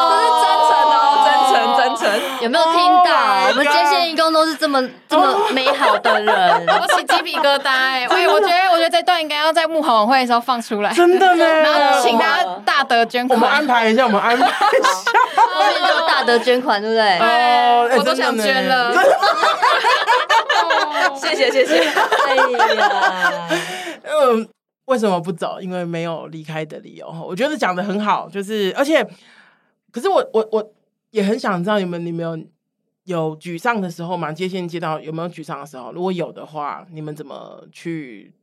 [0.10, 1.15] 这是真诚哦，真
[1.56, 2.22] 诚真诚。
[2.42, 3.48] 有没有听到？
[3.50, 6.36] 我们接线义工都是这么这么美好的人，
[6.68, 8.06] 我起鸡皮疙瘩哎！
[8.10, 11.46] 我我觉得我觉得这段应该要在幕后晚会的时候放出来，真的呢。
[11.46, 14.58] 然后请大家大德捐款，我们安排一下，我们安排一下，
[15.54, 17.20] 后面就大德捐款，对不对？
[17.20, 18.94] 对，我都想捐了。
[21.16, 21.80] 谢谢谢谢。
[21.80, 23.50] 哎呀，
[24.04, 24.48] 嗯。
[24.86, 25.58] 为什么不走？
[25.60, 27.08] 因为没有离开的理由。
[27.28, 29.04] 我觉得讲的很好，就是而且，
[29.92, 30.64] 可是我我我
[31.16, 32.26] 也很想知道你们你们
[33.06, 34.34] 有有沮丧的时候吗？
[34.34, 35.94] 接线接到有没有沮丧的时候？
[35.94, 38.34] 如果有的话，你们怎么去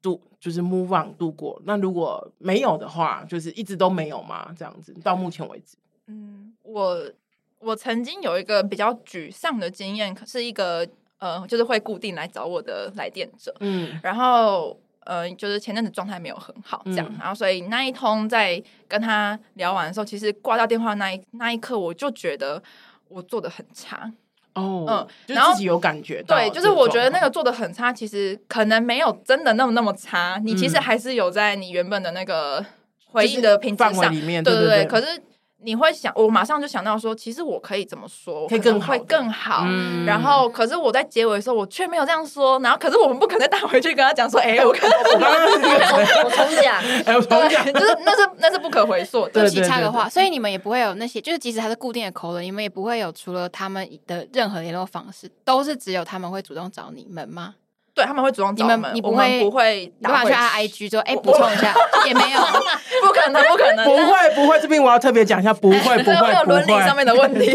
[0.00, 0.20] 度？
[0.38, 1.60] 就是 move on 度过？
[1.64, 4.54] 那如果没有的话，就是一直都没有吗？
[4.56, 5.76] 这样子到目前为止，
[6.06, 7.10] 嗯，我
[7.58, 10.86] 我曾经有一个比较沮丧的经验，可是一个
[11.18, 14.78] 呃，就是会固定来找我的来电者，嗯，然后。
[15.04, 22.62] 呃，就是前阵子状态没有很好，这样，嗯、然后所以那一通在跟他聊完的时候，其实挂掉电话那一那一刻，我就觉得
[23.08, 24.12] 我做的很差
[24.54, 32.64] 哦，嗯，然后自己有感觉，对，就是我觉得那个做的很差，其实可能没有真的那么那么差，你其实还是有在你原本的那个
[33.06, 35.22] 回应的品质上，里面对对对，可是。
[35.62, 39.64] 你会想，我马上就想到说，其实我可以怎么说，可以更会更好。
[40.06, 42.58] 然后，可是我在结尾的时候，我却没有这样说。
[42.60, 45.44] 然后，可是我们不可能带回去跟他讲说，哎，我看我刚刚
[46.24, 46.82] 我重讲，
[47.14, 49.30] 我重讲，就是那是那是不可回溯的。
[49.30, 57.54] 对不起，插个话，所以你们也不会有那些，就是即使他是固定的口吻，你们也不会有除了他们的任何联络方式，都是只有他们会主动找你们吗？
[58.00, 61.74] 对，他们会主动找你们，你不会不会打去他 IG 说，哎，补充一下，
[62.06, 62.40] 也没有，
[63.04, 64.58] 不可能，不可能， 不会，不会。
[64.60, 67.52] 这边我要特别讲一下，不会， 不会，有伦理上面的问题。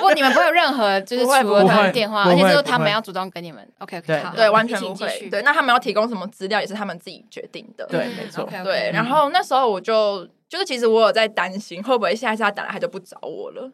[0.00, 3.66] 不，你们不会有任何，就是除了他们电话，而且就是他们要主动跟你们。
[3.80, 5.28] OK，好，对，完全不会。
[5.30, 7.86] 对，那他们要提供什么资料，也是他们自己决定的。
[7.86, 8.48] 对，没错。
[8.64, 13.70] 对，然后那时候我就就是，其实我有在担心，会不会下一次他打来，他就不找我了。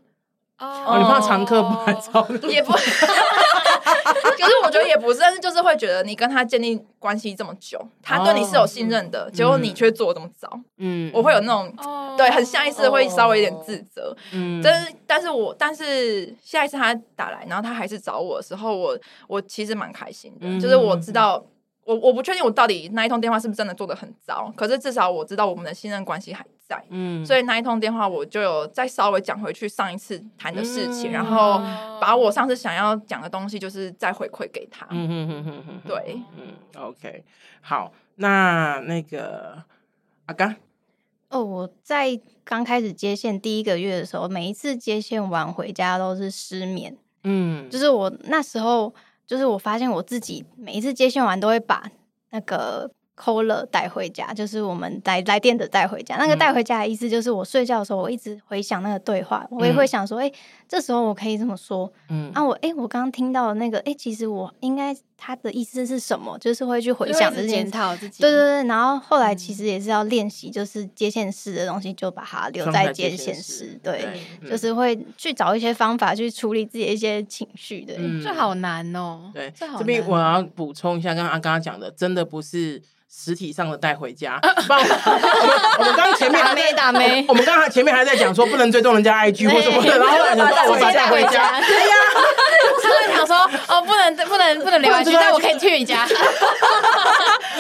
[0.61, 2.55] 哦，你怕常客不来找你？
[2.55, 11.75] 也不，可是我觉得也不是，但是就是会觉得你跟他建立关系这么久，他对你是有信任的，结果你却做这么早，嗯，我会有那种
[12.17, 21.43] 对，很下意识会稍微有点自责，嗯，但是但是我但是下一次他打来，然后他还是找我的时候，我我其实蛮开心的，就是我知道。
[21.85, 31.59] 我我不确定我到底那一通电话是不是真的做的很糟，可是至少我知道我们的信任关系还在，嗯，所以那一通电话我就有再稍微讲回去上一次谈的事情，嗯、然后
[32.01, 37.25] 把我上次想要讲的东西就是再回馈给他，嗯嗯嗯嗯嗯，对，嗯，OK，
[37.61, 39.63] 好，那那个
[40.27, 40.55] 阿刚，
[41.31, 48.95] 哦，我在刚开始接线第一个月的时候，每一次接线完回家都是失眠，嗯，就是我那时候。
[49.31, 51.89] 就是我发现我自己每一次接线完都会把
[52.31, 52.91] 那个
[53.21, 56.17] caller 带回家，就是我们来来电的带回家。
[56.17, 60.35] 那个带回家的意思就是我睡觉的时候，我一直回想那个对话，我也会想说，哎、欸，
[60.71, 66.39] 这时候我可以这么说，嗯，啊我，我、欸、哎，我刚刚听到的那个，哎、欸，其实我应该他的意思是什么？
[66.39, 68.65] 就是会去回想这件检讨自己，对对对。
[68.69, 74.09] 然后后来其实也是要练习，就是接线式的东西，就把它留在接线室，对，
[74.41, 77.95] 对就是会去找一些方法去处理自己的一些情绪的。
[78.23, 82.81] 这、嗯、好难哦，对，这边我要补充一下，刚刚刚刚讲的，真的不是。
[83.13, 84.39] 实体上的带回家。
[84.69, 90.17] 不然我们我们刚刚前面还没打没，我们刚刚前面还在讲说不能追踪人家 IG 或什么的，然后
[90.67, 91.61] 我把带回家。
[91.61, 91.95] 对呀，
[92.83, 93.37] 他们想说
[93.69, 96.07] 哦，不能不能不能留 IG，但我可以去你家。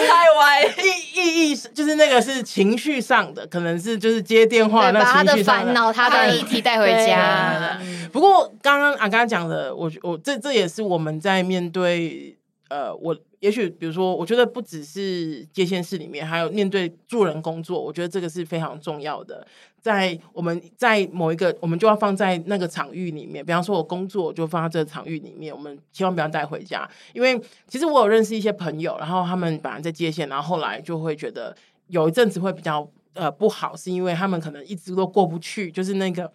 [0.09, 7.79] 太歪，意意义就是那个是情绪上的，可能是就是接电话那情绪上的烦恼，他的议题带回家。
[8.13, 12.37] 不过刚刚啊，刚刚讲的，我我这这也是我们在面对
[12.69, 19.47] 呃，我也许比如说，我觉得不只是接线室里面，还有面对助人工作，我觉得这个是非常重要的。
[19.81, 23.45] 在我们在某一个，我们就要放在那个场域里面。
[23.45, 26.89] 比方说，我工作就放在这个场域里面，我们千万不要带回家。
[27.13, 31.57] 因为其实我有认识一些朋友，然后他们本来在接线，然后后来就会觉得
[31.89, 36.31] 有一阵子会比较呃不好，是因为他们可能一直都过不去，就是那个。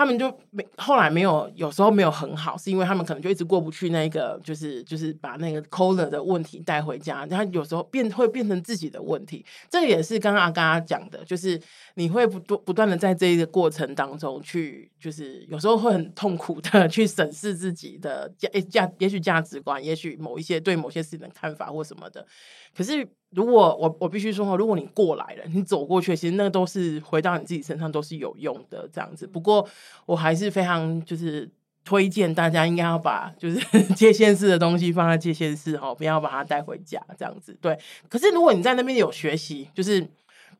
[0.00, 9.44] 他们就没后来没有，有时候没有很好，是因为他们可能就一直过不去那个，就是就是把那个 caller 的问题带回家，然后有时候变会变成自己的问题。
[9.68, 11.60] 这也是刚刚阿嘎讲的，就是
[11.96, 22.26] 你会不断不断的在这一个过程当中去，就是有时候会很痛苦的去审视自己的价价，也许价值观，也许某一些对某些事情的看法或什么的。
[22.74, 23.06] 可是。
[23.30, 29.26] 如果我我必须说，如果你过来了，你走过去，其实那个都是回到你自己身上都是有用的这样子。
[29.26, 29.68] 不过
[30.06, 31.48] 我还是非常就是
[31.84, 33.58] 推荐大家应该要把就是
[33.94, 37.56] 界限式的东西放在界限式哈，不要把它带回家这样子。
[37.60, 37.78] 对，
[38.08, 40.06] 可是如果你在那边有学习，就是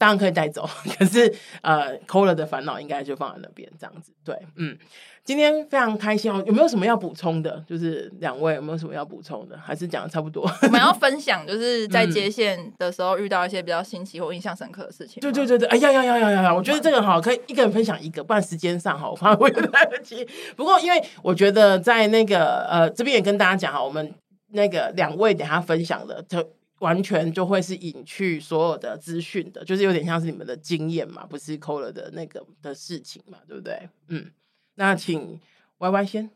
[0.01, 0.67] 当然可以带走。
[0.99, 1.31] 可是
[1.61, 4.11] 呃，caller 的烦恼应该就放在那边这样子。
[4.25, 4.79] 对，嗯。
[5.23, 7.63] 今天非常开心哦，有没有什么要补充的？
[7.69, 9.57] 就是两位有没有什么要补充的？
[9.59, 10.51] 还是讲的差不多？
[10.63, 15.21] 我们要分享，就是在接线的时候遇到一些比较新奇或印象深刻的事情。
[15.21, 16.55] 对对对对，哎呀呀呀呀呀！
[16.55, 20.27] 我觉得这个哈，可以一个人分享一个，不然时间上哈，我怕会来不及。
[20.57, 24.13] 不过因为我觉得在那个呃这边也跟大家讲哈，我们
[24.53, 26.43] 那个两位等下分享的，就
[26.81, 33.89] 完全就会是隐去所有的资讯的，就是有点像是你们的经验嘛，不是 caller 的那个的事情嘛，对不对？
[34.09, 34.31] 嗯。
[34.77, 35.39] 那请
[35.79, 36.31] Y Y 先。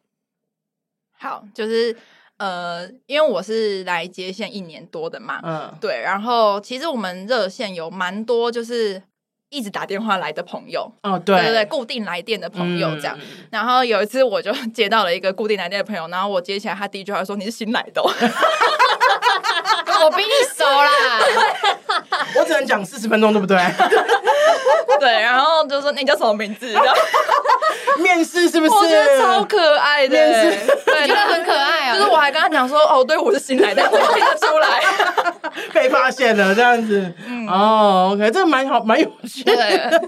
[1.17, 1.97] 好，就是
[2.37, 9.03] 呃，因为我是来接线一年多的嘛，嗯，对，然后其实我们热线有蛮多就是
[9.49, 13.17] 一直打电话来的朋友，哦，对，对固定来电的朋友这样。
[13.19, 18.03] 嗯、然后有一次我就接到了一个固定来电的朋友，然后我接起来，他第一句话说：“你是新来的。”
[20.05, 20.91] 我比你熟啦，
[22.37, 23.57] 我只能讲四十分钟，对不对？
[25.01, 26.75] 对，然后就说你叫什么名字？
[27.99, 28.73] 面试是不是？
[28.75, 31.97] 我觉得超可爱的，面试对，真的很可爱啊。
[31.97, 34.83] 就是我还跟他讲说，哦，对，我是新来的，我听得出来，
[35.73, 37.13] 被发现了这样子。
[37.49, 40.01] 哦，OK，这个蛮好，蛮有趣的。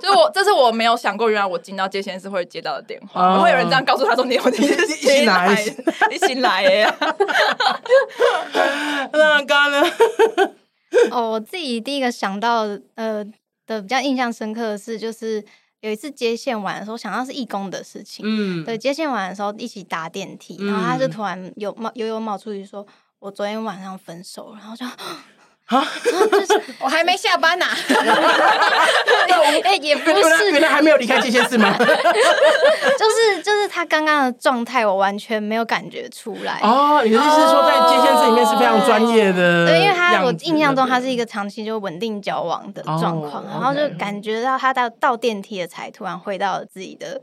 [0.00, 5.56] 就我，这是我没有想过，原来我进到接线室会接到的电话，会有人这样告诉他说：“你你是新来，
[6.10, 6.94] 你新来的。”
[9.12, 9.78] 那刚呢？
[11.10, 12.62] 哦，我自己第一个想到
[12.94, 13.24] 呃
[13.66, 15.44] 的比较印象深刻的是，就是
[15.80, 18.24] 有一次接线完的时候，想到是义工的事情。
[18.26, 22.86] 嗯，对，接线完的时候一起搭电梯，然后他就突然有冒悠悠冒出去说
[23.20, 24.84] ：“我昨天晚上分手。”然后就。
[25.70, 26.10] 啊，就
[26.44, 27.64] 是我还没下班呢，
[29.62, 31.72] 哎，也不是，原来还没有离开接线室吗？
[31.78, 31.84] 就
[33.08, 36.58] 是就是他刚刚的状态，我完全没有感觉出来。
[36.62, 39.68] 哦，你的意思是说在接线室里面是非常专业的？
[39.68, 47.20] 对，因为他我印象中他是一个长期就稳定交往的状况，然后就感觉到他到到电梯了才突然回到了自己的。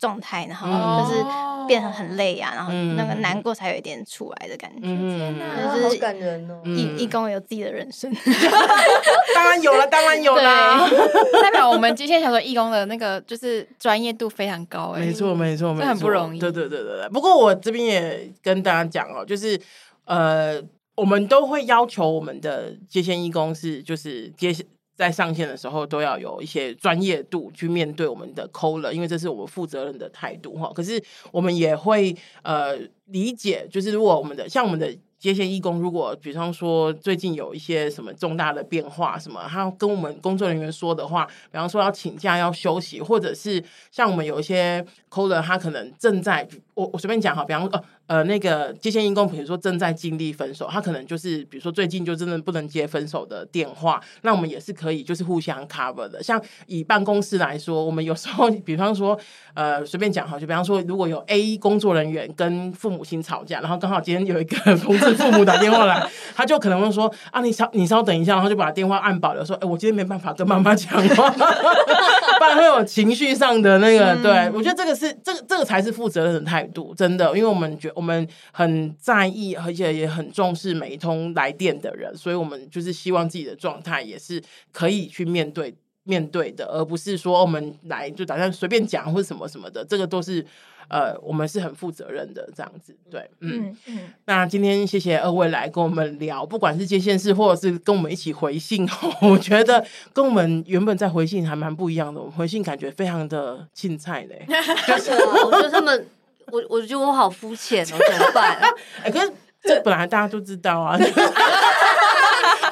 [0.00, 0.66] 状态，然后
[1.06, 1.22] 就是
[1.68, 4.80] 变成很累啊，然后那个难过才有一点出来的感觉。
[4.80, 6.62] 天哪，好感人哦！
[6.64, 8.10] 义义工有自己的人生，
[9.34, 10.88] 当然有了，当然有啦。
[11.42, 16.40] 代表我们接线小说义工的那个就是专业度非常高，哎，没错，没错，没错，很不容易。
[16.40, 17.08] 对，对，对，对，对。
[17.10, 19.60] 不过我这边也跟大家讲哦，就是
[20.06, 20.58] 呃，
[20.94, 24.64] 我们都会要求我们的接线义工是，就是接线。
[25.00, 30.70] 在上线的时候都要有一些专业度去面对我们的 caller，因为这是我们负责任的态度哈。
[30.74, 32.76] 可是我们也会呃
[33.06, 47.82] 理解，就是如果我们的像我们的接线义工，如果比方说最近有一些什么重大的变化，什么他跟我们工作人员说的话，比方说要请假要休息，或者是像我们有一些 COLA 他可能正在我我随便讲哈，比方说呃。
[48.10, 56.20] 呃，那个接线义工，比如说正在经历分手，他可能就是，比如说最近就真的不能接分手的电话，那我们也是可以，就是互相 cover 的。
[56.20, 59.16] 像以办公室来说，我们有时候，比方说，
[59.54, 66.04] 呃，随便讲哈，就比方说，如果有 A 工作人员跟父母亲吵架，然后刚好今天有一个 同事父母打电话来，
[66.34, 71.32] 他就可能会说啊，你稍你稍等一下，然后就把电话按保留，说，哎，我今天没办法跟妈妈讲话。
[72.42, 74.14] 不然会有情绪上的那个。
[74.14, 84.42] 嗯、对，我觉得这个是这个这个才是负责任的态度，真的，因为我们觉我们很在意，而且也很重视每一通来电的人，所以我们就是希望自己的状态也是
[84.72, 90.44] 可以去面对面对的，而不是说我们来就打算随便讲或者什么什么的，这个都是。
[90.90, 93.76] 呃，我们是很负责任的这样子，对，嗯嗯。
[93.86, 98.88] 嗯，那今天谢谢二位来跟我们聊，不管是接线室或者是跟我们一起回信，
[99.22, 102.20] 我觉得跟我们原本在回信还蛮不一样的。
[102.20, 104.44] 我们回信感觉非常的青菜嘞，
[104.86, 105.12] 就是
[105.44, 106.06] 我觉得他们，
[106.50, 108.58] 我我觉得我好肤浅哦，怎么办？
[109.02, 110.98] 哎、欸，可是这本来大家都知道啊，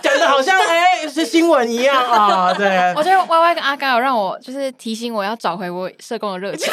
[0.02, 2.54] 讲的好像哎、欸、是新闻一样啊、哦。
[2.56, 6.72] 对，我觉得 Y Y 跟阿刚有让我就是提醒我要找回我社工的热情。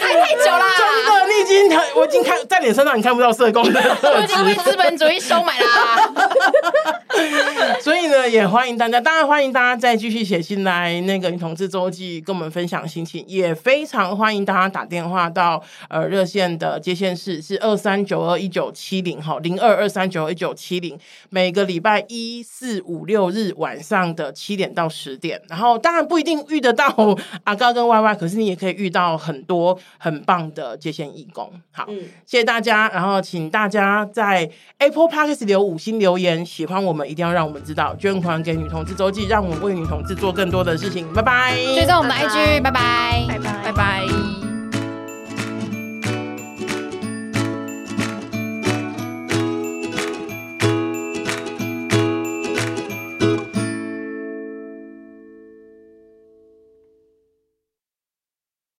[0.00, 0.66] 开太久啦！
[0.78, 6.10] 真的，你已经看，我已经看在你身上，你看不到社工的 我已经被资本主义收买啦。
[7.82, 20.98] 所以呢，也欢迎大家，当然欢迎大家再继续写信来那个女同志周记，跟我们分享心情，也非常欢迎大家打电话到呃热线的接线室是二三九二一九七零哈零二二三九二一九七零，
[21.28, 26.86] 每个礼拜一四五六日晚上的七点到十点，然后当然不一定遇得到
[27.44, 31.52] 阿高跟 Y Y，可是你也可以遇到很多很棒的接线义工。
[31.72, 41.06] 好，嗯、谢谢大家，然后请大家在 Apple Podcast 留五星留言，喜欢我们一定要让我们知道，捐款给女同志周记，让我们为女同志做更多的事情。
[41.12, 44.39] 拜拜，追踪我们的 IG，拜拜，拜拜，拜拜。